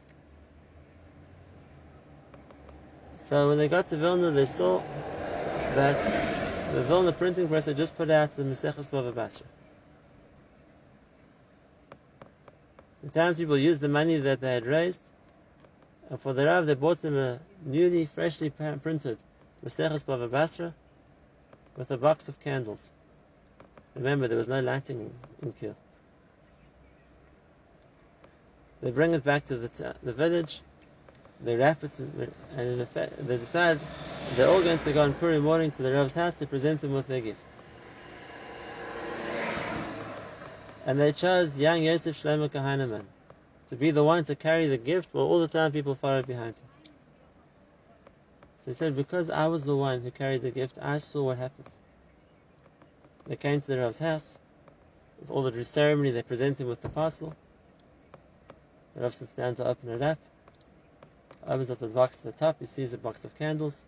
So 3.18 3.50
when 3.50 3.58
they 3.58 3.68
got 3.68 3.88
to 3.90 3.98
Vilna, 3.98 4.32
they 4.32 4.46
saw 4.46 4.82
that 5.76 5.98
the 6.72 6.84
Vilna 6.84 7.12
printing 7.14 7.48
press 7.48 7.66
had 7.66 7.78
just 7.78 7.96
put 7.96 8.10
out 8.10 8.32
the 8.32 8.44
Maseches 8.44 8.88
Bava 8.88 9.14
Basra. 9.14 9.46
The 13.04 13.10
townspeople 13.10 13.58
used 13.58 13.82
the 13.82 13.88
money 13.88 14.18
that 14.18 14.42
they 14.42 14.54
had 14.54 14.66
raised, 14.66 15.02
and 16.10 16.20
for 16.20 16.34
the 16.34 16.46
Rav 16.46 16.66
they 16.66 16.74
bought 16.74 17.04
him 17.04 17.18
a 17.18 17.40
newly, 17.66 18.06
freshly 18.08 18.50
printed 18.50 19.18
Maseches 19.64 20.04
Bava 20.04 20.30
Basra 20.30 20.74
with 21.78 21.92
a 21.92 21.98
box 21.98 22.28
of 22.28 22.40
candles. 22.40 22.92
Remember, 23.96 24.28
there 24.28 24.38
was 24.38 24.48
no 24.48 24.60
lighting 24.60 25.12
in, 25.42 25.54
Kiel. 25.54 25.76
They 28.82 28.92
bring 28.92 29.14
it 29.14 29.24
back 29.24 29.46
to 29.46 29.58
the, 29.58 29.68
t- 29.68 29.84
the 30.04 30.14
village, 30.14 30.62
they 31.44 31.56
wrap 31.56 31.84
it, 31.84 32.00
and 32.00 32.34
in 32.60 32.80
effect, 32.80 33.28
they 33.28 33.38
decide 33.38 33.80
they're 34.32 34.48
all 34.48 34.62
going 34.62 34.80
to 34.80 34.94
go 34.94 35.04
on 35.04 35.14
Purim 35.14 35.44
morning 35.44 35.72
to 35.72 35.82
the 35.82 35.92
Rav's 35.92 36.14
house 36.14 36.36
to 36.36 36.48
present 36.48 36.84
him 36.84 36.94
with 36.94 37.08
their 37.08 37.22
gift. 37.22 37.46
And 40.86 41.00
they 41.00 41.12
chose 41.12 41.58
young 41.58 41.84
Yosef 41.84 42.16
Shlomo 42.16 42.50
Kahaneman 42.50 43.04
to 43.70 43.76
be 43.76 43.92
the 43.92 44.04
one 44.04 44.24
to 44.26 44.36
carry 44.36 44.68
the 44.68 44.78
gift 44.78 45.10
while 45.12 45.26
all 45.26 45.40
the 45.40 45.48
time 45.48 45.72
people 45.72 45.96
followed 45.96 46.26
behind 46.26 46.58
him. 46.58 46.68
So 48.60 48.72
he 48.72 48.74
said, 48.74 48.96
because 48.96 49.30
I 49.30 49.48
was 49.48 49.66
the 49.66 49.76
one 49.76 50.02
who 50.02 50.12
carried 50.12 50.42
the 50.42 50.52
gift, 50.52 50.78
I 50.82 50.98
saw 51.00 51.24
what 51.24 51.38
happened. 51.38 51.68
They 53.28 53.36
came 53.36 53.60
to 53.62 53.68
the 53.68 53.78
Rav's 53.78 54.00
house. 54.00 54.40
With 55.20 55.32
all 55.32 55.44
the 55.44 55.66
ceremony, 55.66 56.12
they 56.12 56.24
present 56.24 56.60
him 56.60 56.68
with 56.68 56.82
the 56.82 56.90
parcel. 56.90 57.36
The 59.00 59.04
Rav 59.04 59.14
sits 59.14 59.34
down 59.34 59.56
to 59.56 59.66
open 59.66 59.88
it 59.92 60.02
up. 60.02 60.20
Opens 61.48 61.72
up 61.72 61.80
the 61.80 61.88
box 61.88 62.18
to 62.18 62.24
the 62.26 62.34
top. 62.34 62.58
He 62.60 62.66
sees 62.66 62.92
a 62.92 62.98
box 62.98 63.24
of 63.24 63.34
candles. 63.38 63.86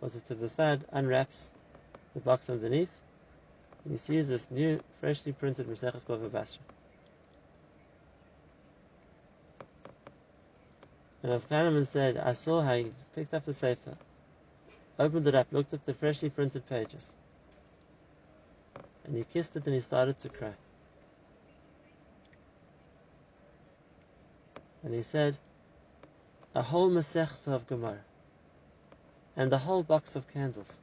Puts 0.00 0.16
it 0.16 0.24
to 0.24 0.34
the 0.34 0.48
side. 0.48 0.82
Unwraps 0.92 1.52
the 2.14 2.20
box 2.20 2.48
underneath. 2.48 2.88
And 3.84 3.92
he 3.92 3.98
sees 3.98 4.26
this 4.26 4.50
new, 4.50 4.80
freshly 4.98 5.32
printed 5.32 5.66
Maseches 5.66 6.04
Bava 6.04 6.32
Basra. 6.32 6.62
And 11.22 11.32
Rav 11.32 11.46
Kahaneman 11.46 11.86
said, 11.86 12.16
I 12.16 12.32
saw 12.32 12.62
how 12.62 12.76
he 12.76 12.92
picked 13.14 13.34
up 13.34 13.44
the 13.44 13.52
Sefer, 13.52 13.98
opened 14.98 15.26
it 15.26 15.34
up, 15.34 15.48
looked 15.52 15.74
at 15.74 15.84
the 15.84 15.92
freshly 15.92 16.30
printed 16.30 16.66
pages, 16.66 17.10
and 19.04 19.16
he 19.16 19.24
kissed 19.24 19.54
it 19.56 19.66
and 19.66 19.74
he 19.74 19.80
started 19.80 20.18
to 20.20 20.30
cry. 20.30 20.54
And 24.84 24.94
he 24.94 25.02
said, 25.02 25.38
a 26.54 26.62
whole 26.62 26.90
Masechta 26.90 27.48
of 27.48 27.66
Gemara, 27.66 28.04
and 29.36 29.52
a 29.52 29.58
whole 29.58 29.82
box 29.82 30.14
of 30.14 30.28
candles. 30.28 30.76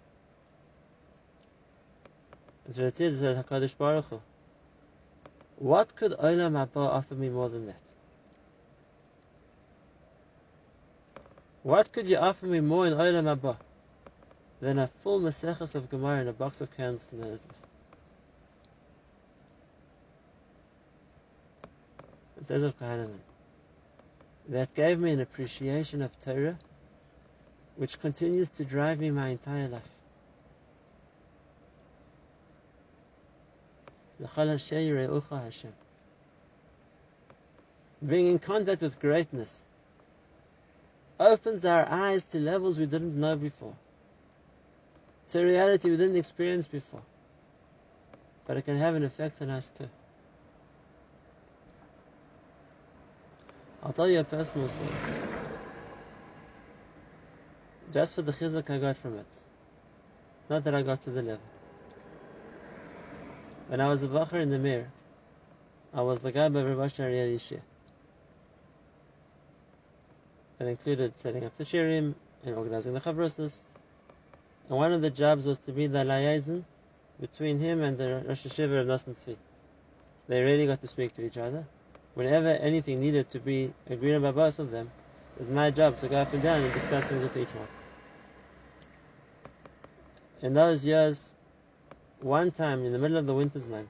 And 2.65 2.75
so 2.75 2.87
it 2.87 2.99
is 2.99 3.19
said, 3.19 3.45
HaKadosh 3.45 3.77
Baruch 3.77 4.05
Hu, 4.05 4.19
what 5.57 5.95
could 5.95 6.13
Olam 6.13 6.53
Haba 6.53 6.87
offer 6.87 7.13
me 7.13 7.29
more 7.29 7.47
than 7.47 7.67
that? 7.67 7.81
What 11.63 11.91
could 11.91 12.07
you 12.07 12.17
offer 12.17 12.47
me 12.47 12.59
more 12.59 12.87
in 12.87 12.93
Olam 12.93 13.25
Haba 13.37 13.57
than 14.59 14.79
a 14.79 14.87
full 14.87 15.19
Maseches 15.21 15.75
of 15.75 15.89
Gemara 15.89 16.21
and 16.21 16.29
a 16.29 16.33
box 16.33 16.59
of 16.59 16.75
candles 16.75 17.05
to 17.07 17.15
learn 17.17 17.33
it? 17.33 17.41
Says 22.47 22.63
of 22.63 22.75
Kahaneman, 22.79 23.19
that 24.51 24.73
gave 24.73 24.99
me 24.99 25.11
an 25.11 25.21
appreciation 25.21 26.01
of 26.01 26.19
Torah 26.19 26.57
which 27.77 27.99
continues 27.99 28.49
to 28.49 28.65
drive 28.65 28.99
me 28.99 29.09
my 29.09 29.29
entire 29.29 29.67
life. 29.67 29.81
Being 38.05 38.27
in 38.27 38.39
contact 38.39 38.81
with 38.81 38.99
greatness 38.99 39.65
opens 41.17 41.65
our 41.65 41.89
eyes 41.89 42.23
to 42.25 42.39
levels 42.39 42.77
we 42.77 42.85
didn't 42.85 43.17
know 43.19 43.37
before, 43.37 43.75
to 45.29 45.41
reality 45.41 45.89
we 45.89 45.97
didn't 45.97 46.17
experience 46.17 46.67
before. 46.67 47.01
But 48.45 48.57
it 48.57 48.63
can 48.63 48.77
have 48.77 48.95
an 48.95 49.03
effect 49.03 49.41
on 49.41 49.49
us 49.49 49.69
too. 49.69 49.87
I'll 53.91 53.95
tell 53.95 54.09
you 54.09 54.21
a 54.21 54.23
personal 54.23 54.69
story. 54.69 54.93
Just 57.91 58.15
for 58.15 58.21
the 58.21 58.31
chizuk 58.31 58.69
I 58.69 58.77
got 58.77 58.95
from 58.95 59.17
it. 59.17 59.25
Not 60.49 60.63
that 60.63 60.73
I 60.73 60.81
got 60.81 61.01
to 61.01 61.09
the 61.09 61.21
level. 61.21 61.43
When 63.67 63.81
I 63.81 63.89
was 63.89 64.01
a 64.03 64.07
bacher 64.07 64.41
in 64.41 64.49
the 64.49 64.59
Mir, 64.59 64.87
I 65.93 66.03
was 66.03 66.21
the 66.21 66.31
guy 66.31 66.47
by 66.47 66.63
Rav 66.63 66.99
Ariel 67.01 67.37
Yishir. 67.37 67.59
That 70.57 70.69
included 70.69 71.17
setting 71.17 71.43
up 71.43 71.57
the 71.57 71.65
shirim 71.65 72.15
and 72.45 72.55
organizing 72.55 72.93
the 72.93 73.01
chavrosas. 73.01 73.59
And 74.69 74.77
one 74.77 74.93
of 74.93 75.01
the 75.01 75.09
jobs 75.09 75.45
was 75.45 75.57
to 75.65 75.73
be 75.73 75.87
the 75.87 76.05
liaison 76.05 76.63
between 77.19 77.59
him 77.59 77.81
and 77.81 77.97
the 77.97 78.23
Rosh 78.25 78.45
HaYeshiva 78.45 78.79
of 78.79 78.87
Nosson 78.87 79.15
Tzvi. 79.15 79.35
They 80.29 80.41
really 80.41 80.65
got 80.65 80.79
to 80.79 80.87
speak 80.87 81.11
to 81.15 81.25
each 81.25 81.35
other. 81.35 81.65
Whenever 82.13 82.49
anything 82.49 82.99
needed 82.99 83.29
to 83.29 83.39
be 83.39 83.73
agreed 83.89 84.15
on 84.15 84.21
by 84.21 84.31
both 84.31 84.59
of 84.59 84.71
them, 84.71 84.91
it 85.35 85.39
was 85.39 85.49
my 85.49 85.71
job 85.71 85.95
to 85.97 86.09
go 86.09 86.17
up 86.17 86.33
and 86.33 86.43
down 86.43 86.61
and 86.61 86.73
discuss 86.73 87.05
things 87.05 87.23
with 87.23 87.37
each 87.37 87.53
one. 87.53 87.69
In 90.41 90.53
those 90.53 90.85
years, 90.85 91.31
one 92.19 92.51
time 92.51 92.83
in 92.83 92.91
the 92.91 92.99
middle 92.99 93.17
of 93.17 93.27
the 93.27 93.33
winter's 93.33 93.67
man, 93.67 93.89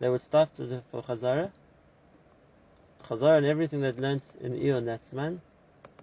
they 0.00 0.08
would 0.08 0.22
stop 0.22 0.54
to, 0.54 0.82
for 0.90 1.02
Chazara, 1.02 1.50
Chazara 3.04 3.38
and 3.38 3.46
everything 3.46 3.80
they'd 3.80 4.00
learnt 4.00 4.36
in 4.40 4.52
the 4.52 4.64
Eon 4.64 4.86
that 4.86 5.12
man, 5.12 5.40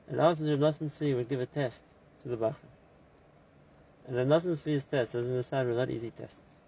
and 0.08 0.20
after 0.20 0.44
Rav 0.46 0.60
Nosson 0.60 0.88
Tzvi 0.88 1.16
would 1.16 1.30
give 1.30 1.42
a 1.42 1.46
test 1.46 1.84
to 2.22 2.28
the 2.28 2.38
Bachar. 2.38 2.56
And 4.08 4.18
Rav 4.18 4.28
Nosson 4.28 4.52
Tzvi's 4.52 4.84
test, 4.84 5.16
as 5.16 5.26
in 5.26 5.36
the 5.36 5.44
side, 5.44 5.66
were 5.66 5.74
not 5.74 5.90
easy 5.90 6.12
tests. 6.12 6.60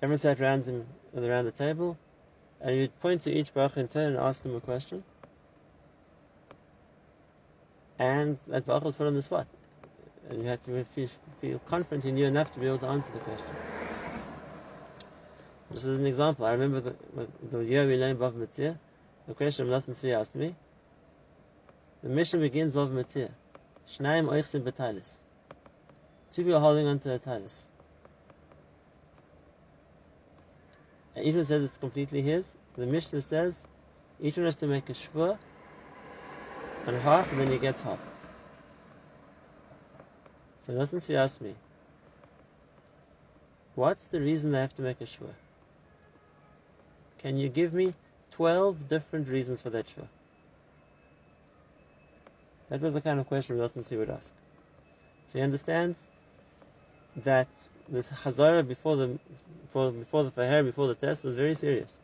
Everyone 0.00 0.18
sat 0.18 0.40
around 0.40 0.64
him 0.64 0.86
around 1.16 1.44
the 1.44 1.50
table, 1.50 1.98
and 2.60 2.76
you'd 2.76 3.00
point 3.00 3.22
to 3.22 3.32
each 3.32 3.54
Bachar 3.54 3.78
in 3.78 3.88
turn 3.88 4.08
and 4.08 4.16
ask 4.16 4.44
him 4.44 4.54
a 4.54 4.60
question. 4.60 5.04
And 7.98 8.38
that 8.48 8.66
Bachar 8.66 8.84
was 8.84 8.94
put 8.94 9.06
on 9.06 9.14
the 9.14 9.22
spot. 9.22 9.46
And 10.28 10.42
you 10.42 10.48
had 10.48 10.62
to 10.64 10.84
feel, 10.84 11.08
feel 11.40 11.58
confident 11.60 12.04
he 12.04 12.12
knew 12.12 12.26
enough 12.26 12.52
to 12.54 12.60
be 12.60 12.66
able 12.66 12.78
to 12.78 12.86
answer 12.86 13.12
the 13.12 13.20
question. 13.20 13.56
This 15.70 15.84
is 15.84 15.98
an 15.98 16.06
example. 16.06 16.46
I 16.46 16.52
remember 16.52 16.80
the, 16.80 16.94
the 17.50 17.58
year 17.60 17.86
we 17.86 17.96
learned 17.96 18.18
Bava 18.18 18.34
Metzia, 18.34 18.78
the 19.26 19.34
question 19.34 19.66
Nosson 19.68 19.90
Tzvi 19.90 20.18
asked 20.18 20.34
me. 20.34 20.54
The 22.02 22.08
mission 22.08 22.40
begins 22.40 22.72
Bava 22.72 22.90
Metzia. 22.90 23.30
Shnaim 23.88 24.28
oichsim 24.28 24.62
betalis. 24.62 25.16
Two 26.30 26.44
people 26.44 26.60
holding 26.60 26.86
onto 26.86 27.10
a 27.10 27.18
talis. 27.18 27.66
And 31.18 31.26
each 31.26 31.34
one 31.34 31.44
says 31.44 31.64
it's 31.64 31.76
completely 31.76 32.22
his. 32.22 32.56
The 32.76 32.86
Mishnah 32.86 33.22
says 33.22 33.60
each 34.22 34.36
one 34.36 34.46
has 34.46 34.54
to 34.56 34.68
make 34.68 34.88
a 34.88 34.92
shvur 34.92 35.36
on 36.86 36.94
half 36.94 37.32
and 37.32 37.40
then 37.40 37.50
he 37.50 37.58
gets 37.58 37.82
half. 37.82 37.98
So 40.64 40.72
Nosson 40.72 41.00
Tzvi 41.00 41.16
asked 41.16 41.40
me, 41.40 41.56
what's 43.74 44.06
the 44.06 44.20
reason 44.20 44.52
they 44.52 44.60
have 44.60 44.74
to 44.74 44.82
make 44.82 45.00
a 45.00 45.06
shvur? 45.06 45.34
Can 47.18 47.36
you 47.36 47.48
give 47.48 47.74
me 47.74 47.94
12 48.30 48.88
different 48.88 49.28
reasons 49.28 49.60
for 49.60 49.70
that 49.70 49.86
shvur? 49.86 50.06
That 52.70 52.80
was 52.80 52.94
the 52.94 53.00
kind 53.00 53.18
of 53.18 53.26
question 53.26 53.56
Tzvi 53.56 53.98
would 53.98 54.10
ask. 54.10 54.32
So 55.26 55.38
you 55.38 55.44
understand 55.44 55.96
that 57.24 57.48
this 57.90 58.08
Hazara 58.10 58.66
before 58.66 58.96
the 58.96 59.18
before, 59.62 59.90
before 59.90 60.24
the 60.24 60.30
farher, 60.30 60.62
before 60.62 60.86
the 60.86 60.94
test 60.94 61.24
was 61.24 61.36
very 61.36 61.54
serious. 61.54 61.98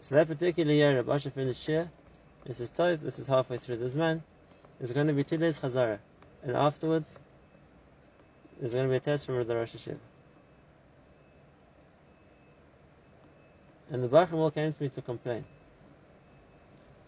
So 0.00 0.14
that 0.14 0.28
particular 0.28 0.72
year, 0.72 0.94
Rabbi 0.94 1.14
Asher 1.14 1.30
finished 1.30 1.62
Shir. 1.62 1.88
This 2.44 2.60
is 2.60 2.70
Tov, 2.70 3.00
this 3.00 3.18
is 3.18 3.26
halfway 3.26 3.58
through 3.58 3.78
this 3.78 3.94
man. 3.94 4.22
There's 4.78 4.92
going 4.92 5.08
to 5.08 5.12
be 5.12 5.24
two 5.24 5.36
days 5.36 5.58
Chazara. 5.58 5.98
And 6.44 6.54
afterwards, 6.54 7.18
there's 8.60 8.74
going 8.74 8.86
to 8.86 8.90
be 8.90 8.96
a 8.96 9.00
test 9.00 9.26
from 9.26 9.42
the 9.44 9.56
Rosh 9.56 9.74
HaYeshiva. 9.74 9.98
And 13.90 14.02
the 14.02 14.08
Bachram 14.08 14.34
all 14.34 14.50
came 14.50 14.72
to 14.72 14.82
me 14.82 14.88
to 14.90 15.02
complain. 15.02 15.44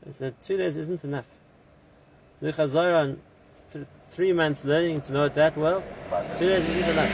They 0.05 0.13
said, 0.13 0.35
two 0.43 0.57
days 0.57 0.77
isn't 0.77 1.05
enough. 1.05 1.27
So 2.41 2.47
the 2.47 2.53
Chazara 2.53 3.03
on 3.03 3.21
three 4.19 4.33
months 4.33 4.65
learning 4.65 5.01
to 5.01 5.13
know 5.13 5.27
it 5.27 5.35
that 5.35 5.57
well, 5.57 5.85
two 6.37 6.49
days 6.49 6.67
isn't 6.67 6.89
enough. 6.89 7.13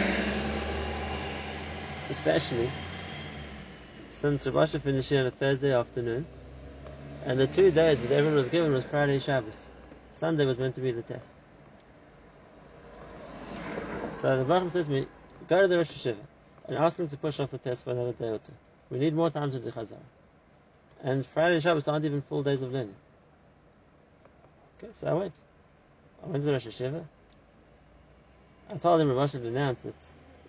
Especially 2.08 2.70
since 4.08 4.46
Rabasha 4.46 4.80
finished 4.80 5.12
on 5.12 5.26
a 5.26 5.30
Thursday 5.30 5.74
afternoon, 5.74 6.26
and 7.26 7.38
the 7.38 7.46
two 7.46 7.70
days 7.70 8.00
that 8.00 8.10
everyone 8.10 8.36
was 8.36 8.48
given 8.48 8.72
was 8.72 8.86
Friday 8.86 9.18
Shabbos. 9.18 9.66
Sunday 10.14 10.46
was 10.46 10.56
meant 10.56 10.76
to 10.76 10.80
be 10.80 10.92
the 10.92 11.02
test. 11.02 11.34
So 14.12 14.42
the 14.42 14.50
Bachram 14.50 14.70
said 14.70 14.86
to 14.86 14.90
me, 14.90 15.06
go 15.46 15.60
to 15.60 15.68
the 15.68 15.76
Rosh 15.76 15.90
HaYeshiva 15.90 16.16
and 16.68 16.78
ask 16.78 16.98
him 16.98 17.08
to 17.08 17.18
push 17.18 17.38
off 17.38 17.50
the 17.50 17.58
test 17.58 17.84
for 17.84 17.90
another 17.90 18.14
day 18.14 18.28
or 18.28 18.38
two. 18.38 18.54
We 18.88 18.98
need 18.98 19.12
more 19.12 19.28
time 19.28 19.50
to 19.50 19.58
do 19.58 19.70
Chazar. 19.70 19.98
And 21.02 21.26
Friday 21.26 21.56
and 21.56 21.62
Shabbos 21.62 21.86
aren't 21.86 22.06
even 22.06 22.22
full 22.22 22.42
days 22.42 22.62
of 22.62 22.72
learning. 22.72 22.96
Okay, 24.78 24.88
so 24.94 25.06
I 25.06 25.12
went. 25.12 25.34
To 26.32 26.38
the 26.38 26.52
Rosh 26.52 26.66
HaYeshiva. 26.66 27.04
I 28.70 28.76
told 28.78 29.00
him 29.00 29.14
Rav 29.14 29.30
had 29.30 29.42
announced 29.42 29.82
that 29.82 29.94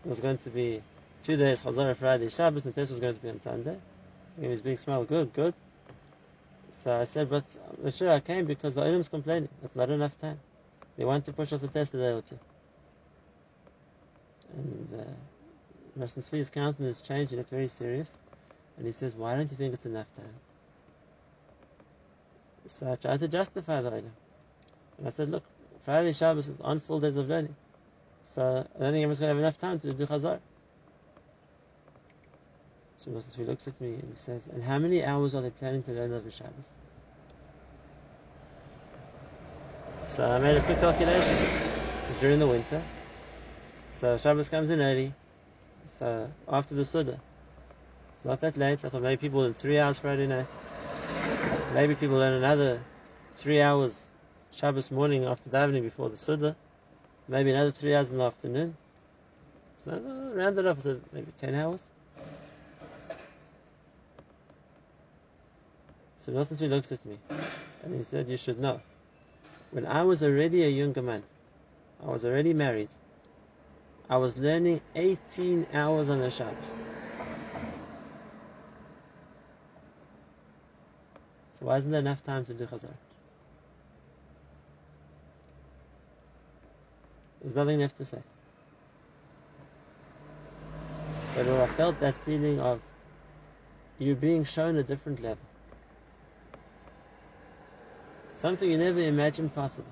it 0.06 0.10
was 0.10 0.22
going 0.22 0.38
to 0.40 0.50
be 0.50 0.82
two 1.22 1.36
days 1.36 1.62
Chazar 1.62 1.96
Friday 1.98 2.30
Shabbos 2.30 2.64
and 2.64 2.74
the 2.74 2.80
test 2.80 2.92
was 2.92 3.02
going 3.02 3.14
to 3.14 3.22
be 3.22 3.30
on 3.30 3.42
Sunday. 3.42 3.78
He 4.40 4.48
his 4.48 4.62
big 4.62 4.80
smile, 4.80 5.04
good, 5.04 5.34
good. 5.34 5.54
So 6.72 6.98
I 6.98 7.04
said, 7.04 7.30
but 7.30 7.44
sure 7.94 8.10
I 8.10 8.22
came 8.22 8.46
because 8.46 8.74
the 8.74 8.84
Olim's 8.84 9.10
complaining. 9.10 9.50
It's 9.64 9.76
not 9.76 9.90
enough 9.90 10.18
time. 10.18 10.40
They 10.98 11.04
want 11.04 11.26
to 11.26 11.34
push 11.34 11.52
off 11.52 11.62
the 11.62 11.68
test 11.68 11.94
a 11.94 11.98
day 11.98 12.12
or 12.12 12.22
two. 12.22 12.40
And 14.56 14.94
uh, 14.94 15.04
Russian 15.98 16.22
Tzvi's 16.22 16.50
countenance 16.50 17.02
changed, 17.02 17.32
he 17.32 17.38
looked 17.38 17.50
very 17.50 17.68
serious. 17.68 18.18
And 18.78 18.86
he 18.86 18.94
says, 18.94 19.14
why 19.16 19.36
don't 19.36 19.52
you 19.52 19.58
think 19.58 19.74
it's 19.74 19.86
enough 19.86 20.14
time? 20.16 20.36
So 22.66 22.92
I 22.92 22.96
tried 22.96 23.20
to 23.20 23.28
justify 23.28 23.82
the 23.82 23.90
Olim. 23.90 24.12
And 24.98 25.08
I 25.08 25.10
said, 25.10 25.30
look, 25.30 25.44
Friday 25.86 26.14
Shabbos 26.14 26.48
is 26.48 26.60
on 26.62 26.80
full 26.80 27.00
days 27.00 27.16
of 27.16 27.30
learning. 27.30 27.56
So 28.24 28.42
I 28.42 28.80
don't 28.80 28.92
think 28.92 29.04
everyone's 29.04 29.20
going 29.20 29.30
to 29.30 29.36
have 29.36 29.38
enough 29.38 29.60
time 29.60 29.80
to 29.80 29.94
do 29.94 30.08
Chazar. 30.08 30.40
So 32.98 33.12
Moses 33.12 33.36
he 33.36 33.44
looks 33.44 33.68
at 33.68 33.80
me 33.80 33.90
and 33.94 34.04
he 34.10 34.16
says, 34.16 34.48
and 34.48 34.64
how 34.64 34.80
many 34.80 35.04
hours 35.06 35.36
are 35.36 35.44
they 35.44 35.52
planning 35.52 35.84
to 35.84 35.92
learn 35.92 36.12
over 36.12 36.32
Shabbos? 36.32 36.70
So 40.06 40.28
I 40.28 40.40
made 40.40 40.58
a 40.58 40.62
quick 40.62 40.80
calculation. 40.80 41.38
It's 42.10 42.20
during 42.20 42.40
the 42.40 42.48
winter. 42.48 42.84
So 43.92 44.18
Shabbos 44.18 44.50
comes 44.50 44.72
in 44.72 44.82
early. 44.82 45.14
So 46.00 46.28
after 46.48 46.74
the 46.74 46.84
Suda. 46.84 47.20
It's 48.16 48.26
not 48.26 48.42
that 48.42 48.58
late. 48.58 48.84
I 48.84 48.90
thought 48.90 49.04
maybe 49.04 49.22
people 49.22 49.42
learn 49.42 49.54
three 49.54 49.78
hours 49.78 50.00
Friday 50.00 50.26
night. 50.26 50.48
Maybe 51.76 51.94
people 51.94 52.18
learn 52.18 52.34
another 52.34 52.80
three 53.38 53.62
hours 53.62 54.10
Shabbos 54.56 54.90
morning 54.90 55.26
after 55.26 55.50
davening 55.50 55.82
before 55.82 56.08
the 56.08 56.16
Suda. 56.16 56.56
Maybe 57.28 57.52
another 57.52 57.74
three 57.74 57.94
hours 57.94 58.10
in 58.10 58.20
the 58.20 58.24
afternoon. 58.24 58.78
So 59.76 59.92
uh, 59.92 60.34
rounded 60.34 60.66
up, 60.66 60.80
so 60.80 61.02
maybe 61.12 61.34
ten 61.38 61.56
hours. 61.56 61.86
So 66.18 66.32
Nosson 66.32 66.70
looks 66.70 66.94
at 66.94 67.06
me 67.06 67.20
and 67.84 67.96
he 67.96 68.04
said, 68.04 68.30
You 68.30 68.38
should 68.38 68.58
know. 68.58 68.80
When 69.72 69.86
I 69.86 70.04
was 70.04 70.24
already 70.24 70.64
a 70.64 70.70
younger 70.70 71.02
man, 71.02 71.24
I 72.02 72.10
was 72.10 72.26
already 72.26 72.54
married, 72.54 72.94
I 74.10 74.16
was 74.16 74.38
learning 74.38 74.80
18 74.96 75.68
hours 75.74 76.10
on 76.10 76.20
the 76.22 76.32
Shabbos. 76.32 76.80
So 81.60 81.66
why 81.66 81.76
isn't 81.76 81.92
there 81.92 82.00
enough 82.00 82.24
time 82.24 82.46
to 82.46 82.54
do 82.54 82.66
Chazar? 82.66 82.94
There's 87.46 87.56
nothing 87.56 87.80
left 87.80 87.98
to 87.98 88.06
say. 88.06 88.18
But 91.36 91.48
I 91.48 91.68
felt 91.68 92.00
that 92.00 92.18
feeling 92.18 92.60
of 92.60 92.82
you 94.00 94.16
being 94.16 94.44
shown 94.44 94.78
a 94.78 94.84
different 94.84 95.22
level. 95.22 95.38
Something 98.34 98.72
you 98.72 98.80
never 98.80 99.00
imagined 99.00 99.54
possible. 99.54 99.92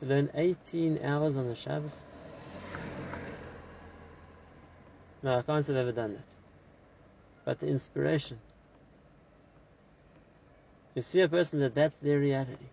To 0.00 0.06
learn 0.06 0.30
18 0.34 0.98
hours 1.04 1.36
on 1.36 1.46
the 1.46 1.54
Shabbos. 1.54 2.02
No, 5.22 5.38
I 5.38 5.42
can't 5.42 5.64
have 5.64 5.76
ever 5.76 5.92
done 5.92 6.14
that. 6.14 6.26
But 7.44 7.60
the 7.60 7.68
inspiration. 7.68 8.40
You 10.96 11.02
see 11.02 11.20
a 11.20 11.28
person 11.28 11.60
that 11.60 11.76
that's 11.76 11.98
their 11.98 12.18
reality. 12.18 12.66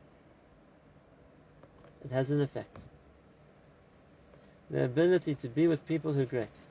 It 2.05 2.11
has 2.11 2.31
an 2.31 2.41
effect. 2.41 2.81
The 4.69 4.85
ability 4.85 5.35
to 5.35 5.47
be 5.47 5.67
with 5.67 5.85
people 5.87 6.13
who 6.13 6.21
are 6.21 6.25
great. 6.25 6.67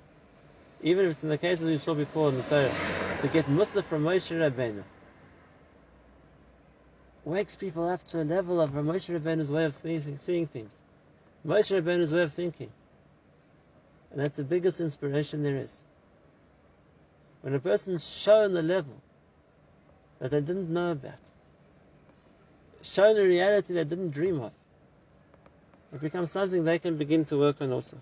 Even 0.82 1.04
if 1.04 1.10
it's 1.12 1.22
in 1.22 1.28
the 1.28 1.38
cases 1.38 1.68
we 1.68 1.78
saw 1.78 1.94
before 1.94 2.28
in 2.28 2.36
the 2.36 2.42
Torah, 2.42 2.72
to 3.18 3.28
get 3.28 3.46
Mussar 3.46 3.82
from 3.82 4.04
Moshe 4.04 4.30
Rabbeinu 4.30 4.84
wakes 7.24 7.56
people 7.56 7.88
up 7.88 8.06
to 8.06 8.22
a 8.22 8.24
level 8.24 8.60
of 8.60 8.70
Moshe 8.70 9.14
Rabbeinu's 9.14 9.50
way 9.50 9.64
of 9.64 9.74
seeing, 9.74 10.00
things. 10.46 10.80
Moshe 11.46 11.70
Rabbeinu's 11.78 12.12
way 12.12 12.22
of 12.22 12.32
thinking. 12.32 12.70
And 14.10 14.20
that's 14.20 14.36
the 14.36 14.44
biggest 14.44 14.80
inspiration 14.80 15.42
there 15.42 15.56
is. 15.56 15.82
When 17.42 17.54
a 17.54 17.58
person's 17.58 18.08
shown 18.08 18.54
the 18.54 18.62
level 18.62 18.94
that 20.20 20.30
they 20.30 20.40
didn't 20.40 20.70
know 20.70 20.92
about, 20.92 21.20
shown 22.82 23.16
a 23.16 23.22
reality 23.22 23.74
they 23.74 23.84
didn't 23.84 24.10
dream 24.10 24.40
of, 24.40 24.52
it 25.92 26.00
becomes 26.00 26.30
something 26.30 26.64
they 26.64 26.78
can 26.78 26.96
begin 26.96 27.24
to 27.26 27.38
work 27.38 27.60
on 27.60 27.72
also. 27.72 27.98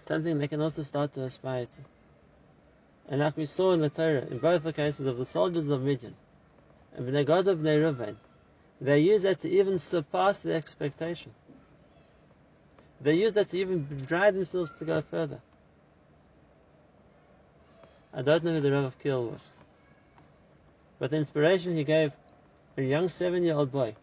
Something 0.00 0.38
they 0.38 0.48
can 0.48 0.60
also 0.60 0.82
start 0.82 1.12
to 1.14 1.22
aspire 1.22 1.66
to. 1.66 1.80
And 3.08 3.20
like 3.20 3.36
we 3.36 3.46
saw 3.46 3.72
in 3.72 3.80
the 3.80 3.90
Torah, 3.90 4.26
in 4.30 4.38
both 4.38 4.62
the 4.62 4.72
cases 4.72 5.06
of 5.06 5.18
the 5.18 5.24
soldiers 5.24 5.70
of 5.70 5.82
Midian, 5.82 6.14
and 6.96 7.06
Bnei 7.06 7.26
Gad 7.26 7.48
of 7.48 7.58
Bnei 7.58 8.16
they 8.80 9.00
use 9.00 9.22
that 9.22 9.40
to 9.40 9.48
even 9.48 9.78
surpass 9.78 10.40
their 10.40 10.56
expectation. 10.56 11.32
They 13.00 13.14
use 13.14 13.32
that 13.34 13.48
to 13.50 13.58
even 13.58 13.86
drive 14.06 14.34
themselves 14.34 14.72
to 14.78 14.84
go 14.84 15.00
further. 15.00 15.40
I 18.12 18.22
don't 18.22 18.44
know 18.44 18.54
who 18.54 18.60
the 18.60 18.72
Rav 18.72 18.84
of 18.84 18.98
Kiel 18.98 19.26
was. 19.26 19.50
But 20.98 21.10
the 21.10 21.16
inspiration 21.16 21.74
he 21.74 21.84
gave 21.84 22.12
a 22.76 22.82
young 22.82 23.08
seven-year-old 23.08 23.72
boy 23.72 23.94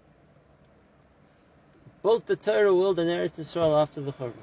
built 2.01 2.25
the 2.25 2.35
Torah 2.35 2.73
world 2.73 2.99
in 2.99 3.07
Eretz 3.07 3.39
Yisrael 3.39 3.81
after 3.81 4.01
the 4.01 4.11
Churban. 4.13 4.33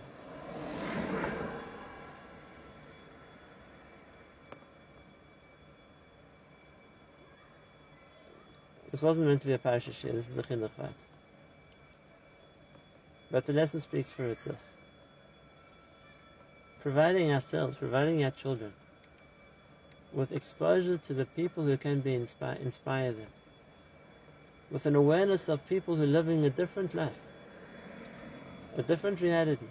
This 8.91 9.03
wasn't 9.03 9.27
meant 9.27 9.43
to 9.43 9.49
be 9.49 9.53
a 9.53 9.59
parasha 9.59 9.93
shir, 9.93 10.13
this 10.13 10.31
is 10.31 10.39
a 10.39 10.43
chinuch 10.43 10.71
vat. 10.79 10.95
But 13.31 13.45
the 13.45 13.53
lesson 13.53 13.81
speaks 13.81 14.13
for 14.13 14.25
itself. 14.25 14.65
Providing 16.81 17.31
ourselves, 17.33 17.77
providing 17.77 18.25
our 18.25 18.31
children 18.31 18.73
with 20.13 20.33
exposure 20.33 20.97
to 20.97 21.13
the 21.13 21.27
people 21.27 21.65
who 21.65 21.77
can 21.77 22.01
be 22.01 22.15
inspire, 22.15 22.57
inspire 22.63 23.13
them, 23.13 23.27
with 24.71 24.87
an 24.87 24.97
awareness 24.97 25.51
of 25.51 25.65
people 25.67 25.97
who 25.97 26.05
are 26.05 26.07
living 26.07 26.45
a 26.47 26.51
different 26.51 26.95
life, 26.95 27.19
a 28.79 28.83
different 28.83 29.21
reality. 29.21 29.67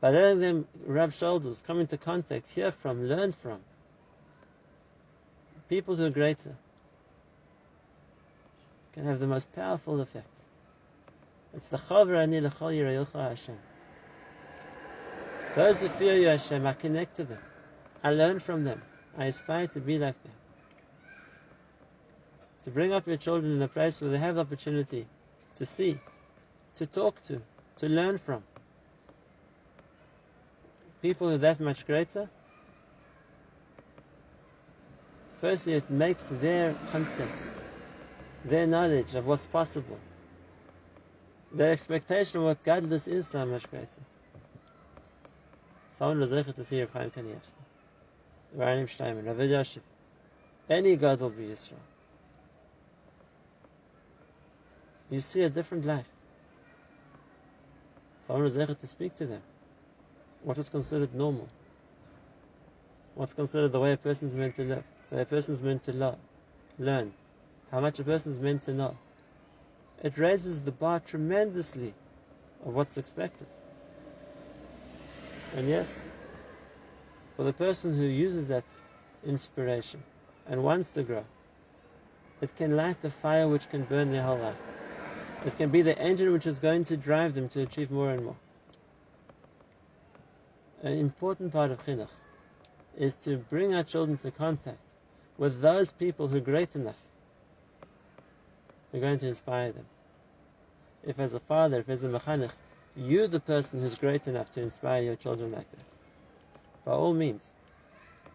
By 0.00 0.10
letting 0.10 0.40
them 0.40 0.68
rub 0.84 1.12
shoulders, 1.12 1.62
come 1.66 1.80
into 1.80 1.96
contact, 1.96 2.48
hear 2.48 2.70
from, 2.70 3.08
learn 3.08 3.32
from 3.32 3.60
people 5.68 5.96
who 5.96 6.04
are 6.04 6.10
greater 6.10 6.54
can 8.92 9.04
have 9.04 9.18
the 9.18 9.26
most 9.26 9.52
powerful 9.52 10.00
effect. 10.00 10.40
It's 11.54 11.68
the 11.68 11.76
Chaver 11.76 12.16
Ani 12.16 12.40
L'chol 12.40 12.72
Yirayilcha 12.72 13.28
Hashem. 13.28 13.58
Those 15.54 15.80
who 15.80 15.88
fear 15.88 16.14
you, 16.16 16.28
Hashem, 16.28 16.66
I 16.66 16.72
connect 16.72 17.16
to 17.16 17.24
them. 17.24 17.38
I 18.02 18.12
learn 18.12 18.38
from 18.38 18.64
them. 18.64 18.80
I 19.18 19.26
aspire 19.26 19.66
to 19.68 19.80
be 19.80 19.98
like 19.98 20.20
them. 20.22 20.32
To 22.64 22.70
bring 22.70 22.92
up 22.92 23.06
your 23.06 23.16
children 23.16 23.52
in 23.52 23.62
a 23.62 23.68
place 23.68 24.00
where 24.00 24.10
they 24.10 24.18
have 24.18 24.34
the 24.36 24.42
opportunity 24.42 25.06
to 25.56 25.66
see, 25.66 25.98
to 26.76 26.86
talk 26.86 27.22
to, 27.24 27.40
to 27.78 27.88
learn 27.88 28.18
from. 28.18 28.42
People 31.02 31.28
who 31.28 31.34
are 31.34 31.38
that 31.38 31.60
much 31.60 31.86
greater, 31.86 32.28
Firstly, 35.40 35.74
it 35.74 35.90
makes 35.90 36.26
their 36.26 36.74
concept, 36.90 37.50
their 38.46 38.66
knowledge 38.66 39.14
of 39.14 39.26
what's 39.26 39.46
possible, 39.46 39.98
their 41.52 41.72
expectation 41.72 42.38
of 42.38 42.44
what 42.44 42.64
gadlus 42.64 43.06
is 43.06 43.26
so 43.26 43.44
much 43.44 43.70
greater. 43.70 43.86
Someone 45.90 46.20
was 46.20 46.30
to 46.30 46.64
see 46.64 46.80
Rav 46.80 46.92
Chaim 46.92 47.10
Kanievsky, 47.10 47.52
Rav 48.54 48.90
Steinman, 48.90 49.26
Rav 49.26 49.36
Yashiv. 49.36 49.82
Any 50.70 50.96
God 50.96 51.20
will 51.20 51.30
be 51.30 51.48
Yisrael. 51.48 51.74
You 55.10 55.20
see 55.20 55.42
a 55.42 55.50
different 55.50 55.84
life. 55.84 56.08
Someone 58.22 58.44
was 58.44 58.54
there 58.54 58.66
to 58.66 58.86
speak 58.86 59.14
to 59.16 59.26
them. 59.26 59.42
What 60.42 60.56
was 60.56 60.68
considered 60.68 61.14
normal? 61.14 61.48
What's 63.14 63.32
considered 63.32 63.72
the 63.72 63.80
way 63.80 63.92
a 63.92 63.96
person 63.96 64.28
is 64.28 64.36
meant 64.36 64.56
to 64.56 64.64
live? 64.64 64.84
The 65.10 65.16
way 65.16 65.22
a 65.22 65.26
person 65.26 65.54
is 65.54 65.62
meant 65.62 65.84
to 65.84 65.92
lo- 65.92 66.18
learn, 66.78 67.12
how 67.70 67.80
much 67.80 68.00
a 68.00 68.04
person 68.04 68.32
is 68.32 68.38
meant 68.38 68.62
to 68.62 68.74
know. 68.74 68.96
It 70.02 70.18
raises 70.18 70.60
the 70.60 70.72
bar 70.72 71.00
tremendously 71.00 71.94
of 72.64 72.74
what's 72.74 72.98
expected. 72.98 73.46
And 75.56 75.68
yes, 75.68 76.04
for 77.36 77.44
the 77.44 77.52
person 77.52 77.96
who 77.96 78.04
uses 78.04 78.48
that 78.48 78.64
inspiration 79.24 80.02
and 80.48 80.62
wants 80.62 80.90
to 80.90 81.02
grow, 81.02 81.24
it 82.42 82.54
can 82.56 82.76
light 82.76 83.00
the 83.00 83.10
fire 83.10 83.48
which 83.48 83.68
can 83.70 83.84
burn 83.84 84.10
their 84.10 84.22
whole 84.22 84.38
life. 84.38 84.60
It 85.44 85.56
can 85.56 85.70
be 85.70 85.82
the 85.82 85.98
engine 85.98 86.32
which 86.32 86.46
is 86.46 86.58
going 86.58 86.84
to 86.84 86.96
drive 86.96 87.34
them 87.34 87.48
to 87.50 87.62
achieve 87.62 87.90
more 87.90 88.10
and 88.10 88.24
more. 88.24 88.36
An 90.82 90.92
important 90.92 91.52
part 91.52 91.70
of 91.70 91.84
chinuch 91.84 92.10
is 92.96 93.16
to 93.16 93.36
bring 93.36 93.74
our 93.74 93.82
children 93.82 94.16
to 94.18 94.30
contact 94.30 94.78
with 95.38 95.60
those 95.60 95.92
people 95.92 96.28
who 96.28 96.38
are 96.38 96.40
great 96.40 96.76
enough, 96.76 96.98
who 98.90 98.98
are 98.98 99.00
going 99.00 99.18
to 99.18 99.28
inspire 99.28 99.72
them. 99.72 99.86
If 101.04 101.18
as 101.18 101.34
a 101.34 101.40
father, 101.40 101.80
if 101.80 101.88
as 101.88 102.02
a 102.04 102.08
mechanech, 102.08 102.52
you 102.96 103.26
the 103.26 103.40
person 103.40 103.80
who's 103.80 103.94
great 103.94 104.26
enough 104.26 104.50
to 104.52 104.62
inspire 104.62 105.02
your 105.02 105.16
children 105.16 105.52
like 105.52 105.70
that. 105.70 105.84
By 106.84 106.92
all 106.92 107.14
means, 107.14 107.52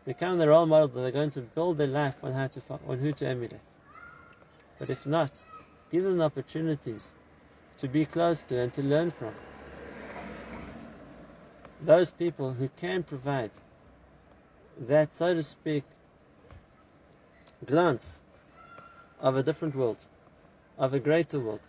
become 0.06 0.38
the 0.38 0.48
role 0.48 0.66
model 0.66 0.88
that 0.90 1.02
they're 1.02 1.12
going 1.12 1.32
to 1.32 1.42
build 1.42 1.78
their 1.78 1.88
life 1.88 2.16
on 2.24 2.34
how 2.34 2.48
to 2.48 2.62
on 2.88 3.00
who 3.00 3.12
to 3.14 3.28
emulate. 3.28 3.60
But 4.78 4.90
if 4.90 5.06
not, 5.06 5.32
give 5.92 6.04
them 6.04 6.22
opportunities 6.22 7.14
to 7.80 7.88
be 7.88 8.06
close 8.06 8.44
to 8.44 8.60
and 8.60 8.74
to 8.74 8.82
learn 8.82 9.12
from. 9.12 9.34
Those 11.82 12.12
people 12.12 12.54
who 12.54 12.70
can 12.70 13.04
provide 13.04 13.52
that, 14.88 15.14
so 15.14 15.34
to 15.34 15.44
speak, 15.44 15.84
glance 17.66 18.20
of 19.20 19.36
a 19.36 19.44
different 19.44 19.76
world, 19.76 20.06
of 20.78 20.94
a 20.94 21.00
greater 21.00 21.40
world. 21.40 21.62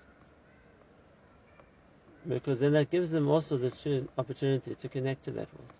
Because 2.28 2.60
then 2.60 2.72
that 2.72 2.90
gives 2.90 3.10
them 3.10 3.28
also 3.28 3.56
the 3.56 4.06
opportunity 4.16 4.74
to 4.74 4.88
connect 4.88 5.24
to 5.24 5.32
that 5.32 5.48
world. 5.58 5.72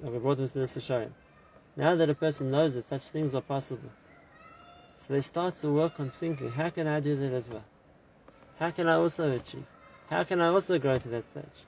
Like 0.00 0.12
we 0.12 0.18
brought 0.18 0.36
them 0.36 0.48
to 0.48 0.58
the 0.60 0.66
Sasharim. 0.66 1.10
Now 1.76 1.94
that 1.96 2.08
a 2.08 2.14
person 2.14 2.50
knows 2.50 2.74
that 2.74 2.84
such 2.84 3.08
things 3.08 3.34
are 3.34 3.42
possible, 3.42 3.90
so 5.00 5.14
they 5.14 5.22
start 5.22 5.54
to 5.54 5.70
work 5.70 5.98
on 5.98 6.10
thinking, 6.10 6.50
how 6.50 6.68
can 6.68 6.86
I 6.86 7.00
do 7.00 7.16
that 7.16 7.32
as 7.32 7.48
well? 7.48 7.64
How 8.58 8.70
can 8.70 8.86
I 8.86 8.96
also 8.96 9.32
achieve? 9.32 9.64
How 10.10 10.24
can 10.24 10.42
I 10.42 10.48
also 10.48 10.78
grow 10.78 10.98
to 10.98 11.08
that 11.08 11.24
stage? 11.24 11.64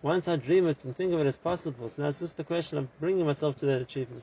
Once 0.00 0.28
I 0.28 0.36
dream 0.36 0.68
it 0.68 0.84
and 0.84 0.96
think 0.96 1.12
of 1.12 1.18
it 1.18 1.26
as 1.26 1.36
possible, 1.36 1.88
so 1.88 2.02
now 2.02 2.08
it's 2.08 2.20
just 2.20 2.36
the 2.36 2.44
question 2.44 2.78
of 2.78 3.00
bringing 3.00 3.26
myself 3.26 3.56
to 3.56 3.66
that 3.66 3.82
achievement. 3.82 4.22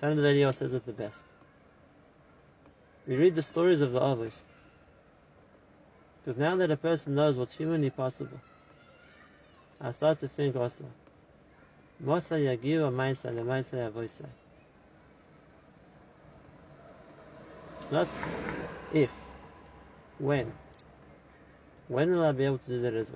Tana 0.00 0.16
Devei 0.16 0.54
says 0.54 0.72
it 0.72 0.86
the 0.86 0.92
best. 0.92 1.22
We 3.06 3.16
read 3.16 3.34
the 3.34 3.42
stories 3.42 3.82
of 3.82 3.92
the 3.92 4.00
others. 4.00 4.42
Because 6.24 6.38
now 6.38 6.56
that 6.56 6.70
a 6.70 6.78
person 6.78 7.14
knows 7.14 7.36
what's 7.36 7.58
humanly 7.58 7.90
possible, 7.90 8.40
I 9.82 9.90
start 9.90 10.20
to 10.20 10.28
think 10.28 10.56
also, 10.56 10.86
Mosa 12.04 12.38
yagiu 12.38 12.90
maisa 12.90 13.30
lemaisa 13.30 13.76
yavoisai. 13.76 14.28
Not 17.90 18.08
if, 18.92 19.10
when. 20.18 20.52
When 21.88 22.10
will 22.10 22.24
I 22.24 22.32
be 22.32 22.44
able 22.44 22.58
to 22.58 22.68
do 22.68 22.80
the 22.80 22.92
as? 22.98 23.12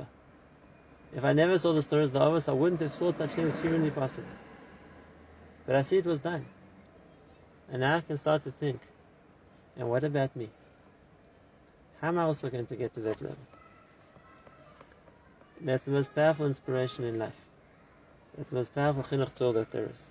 If 1.15 1.25
I 1.25 1.33
never 1.33 1.59
saw 1.59 1.73
the 1.73 1.83
stories 1.83 2.09
of 2.09 2.15
the 2.15 2.21
others, 2.21 2.49
I 2.49 2.53
wouldn't 2.53 2.81
have 2.81 2.93
thought 2.93 3.17
such 3.17 3.33
things 3.33 3.61
humanly 3.61 3.91
possible. 3.91 4.29
But 5.67 5.77
I 5.77 5.83
see 5.83 5.99
it 5.99 6.07
was 6.07 6.21
done. 6.21 6.45
And 7.73 7.81
now 7.81 7.97
I 7.97 8.01
can 8.01 8.17
start 8.17 8.45
to 8.45 8.53
think, 8.53 8.81
and 9.77 9.91
what 9.91 10.05
about 10.05 10.35
me? 10.37 10.49
How 12.01 12.09
am 12.09 12.19
I 12.19 12.23
also 12.23 12.49
going 12.49 12.67
to 12.67 12.77
get 12.77 12.95
to 12.95 13.01
that 13.01 13.21
level? 13.21 13.39
That's 15.61 15.85
the 15.85 15.91
most 15.91 16.15
powerful 16.15 16.47
inspiration 16.47 17.05
in 17.05 17.19
life. 17.19 17.50
That's 18.37 18.51
the 18.51 18.57
most 18.57 18.75
powerful 18.75 19.03
chinuch 19.03 19.35
tool 19.35 19.53
that 19.55 19.71
there 19.73 19.87
is. 19.87 20.09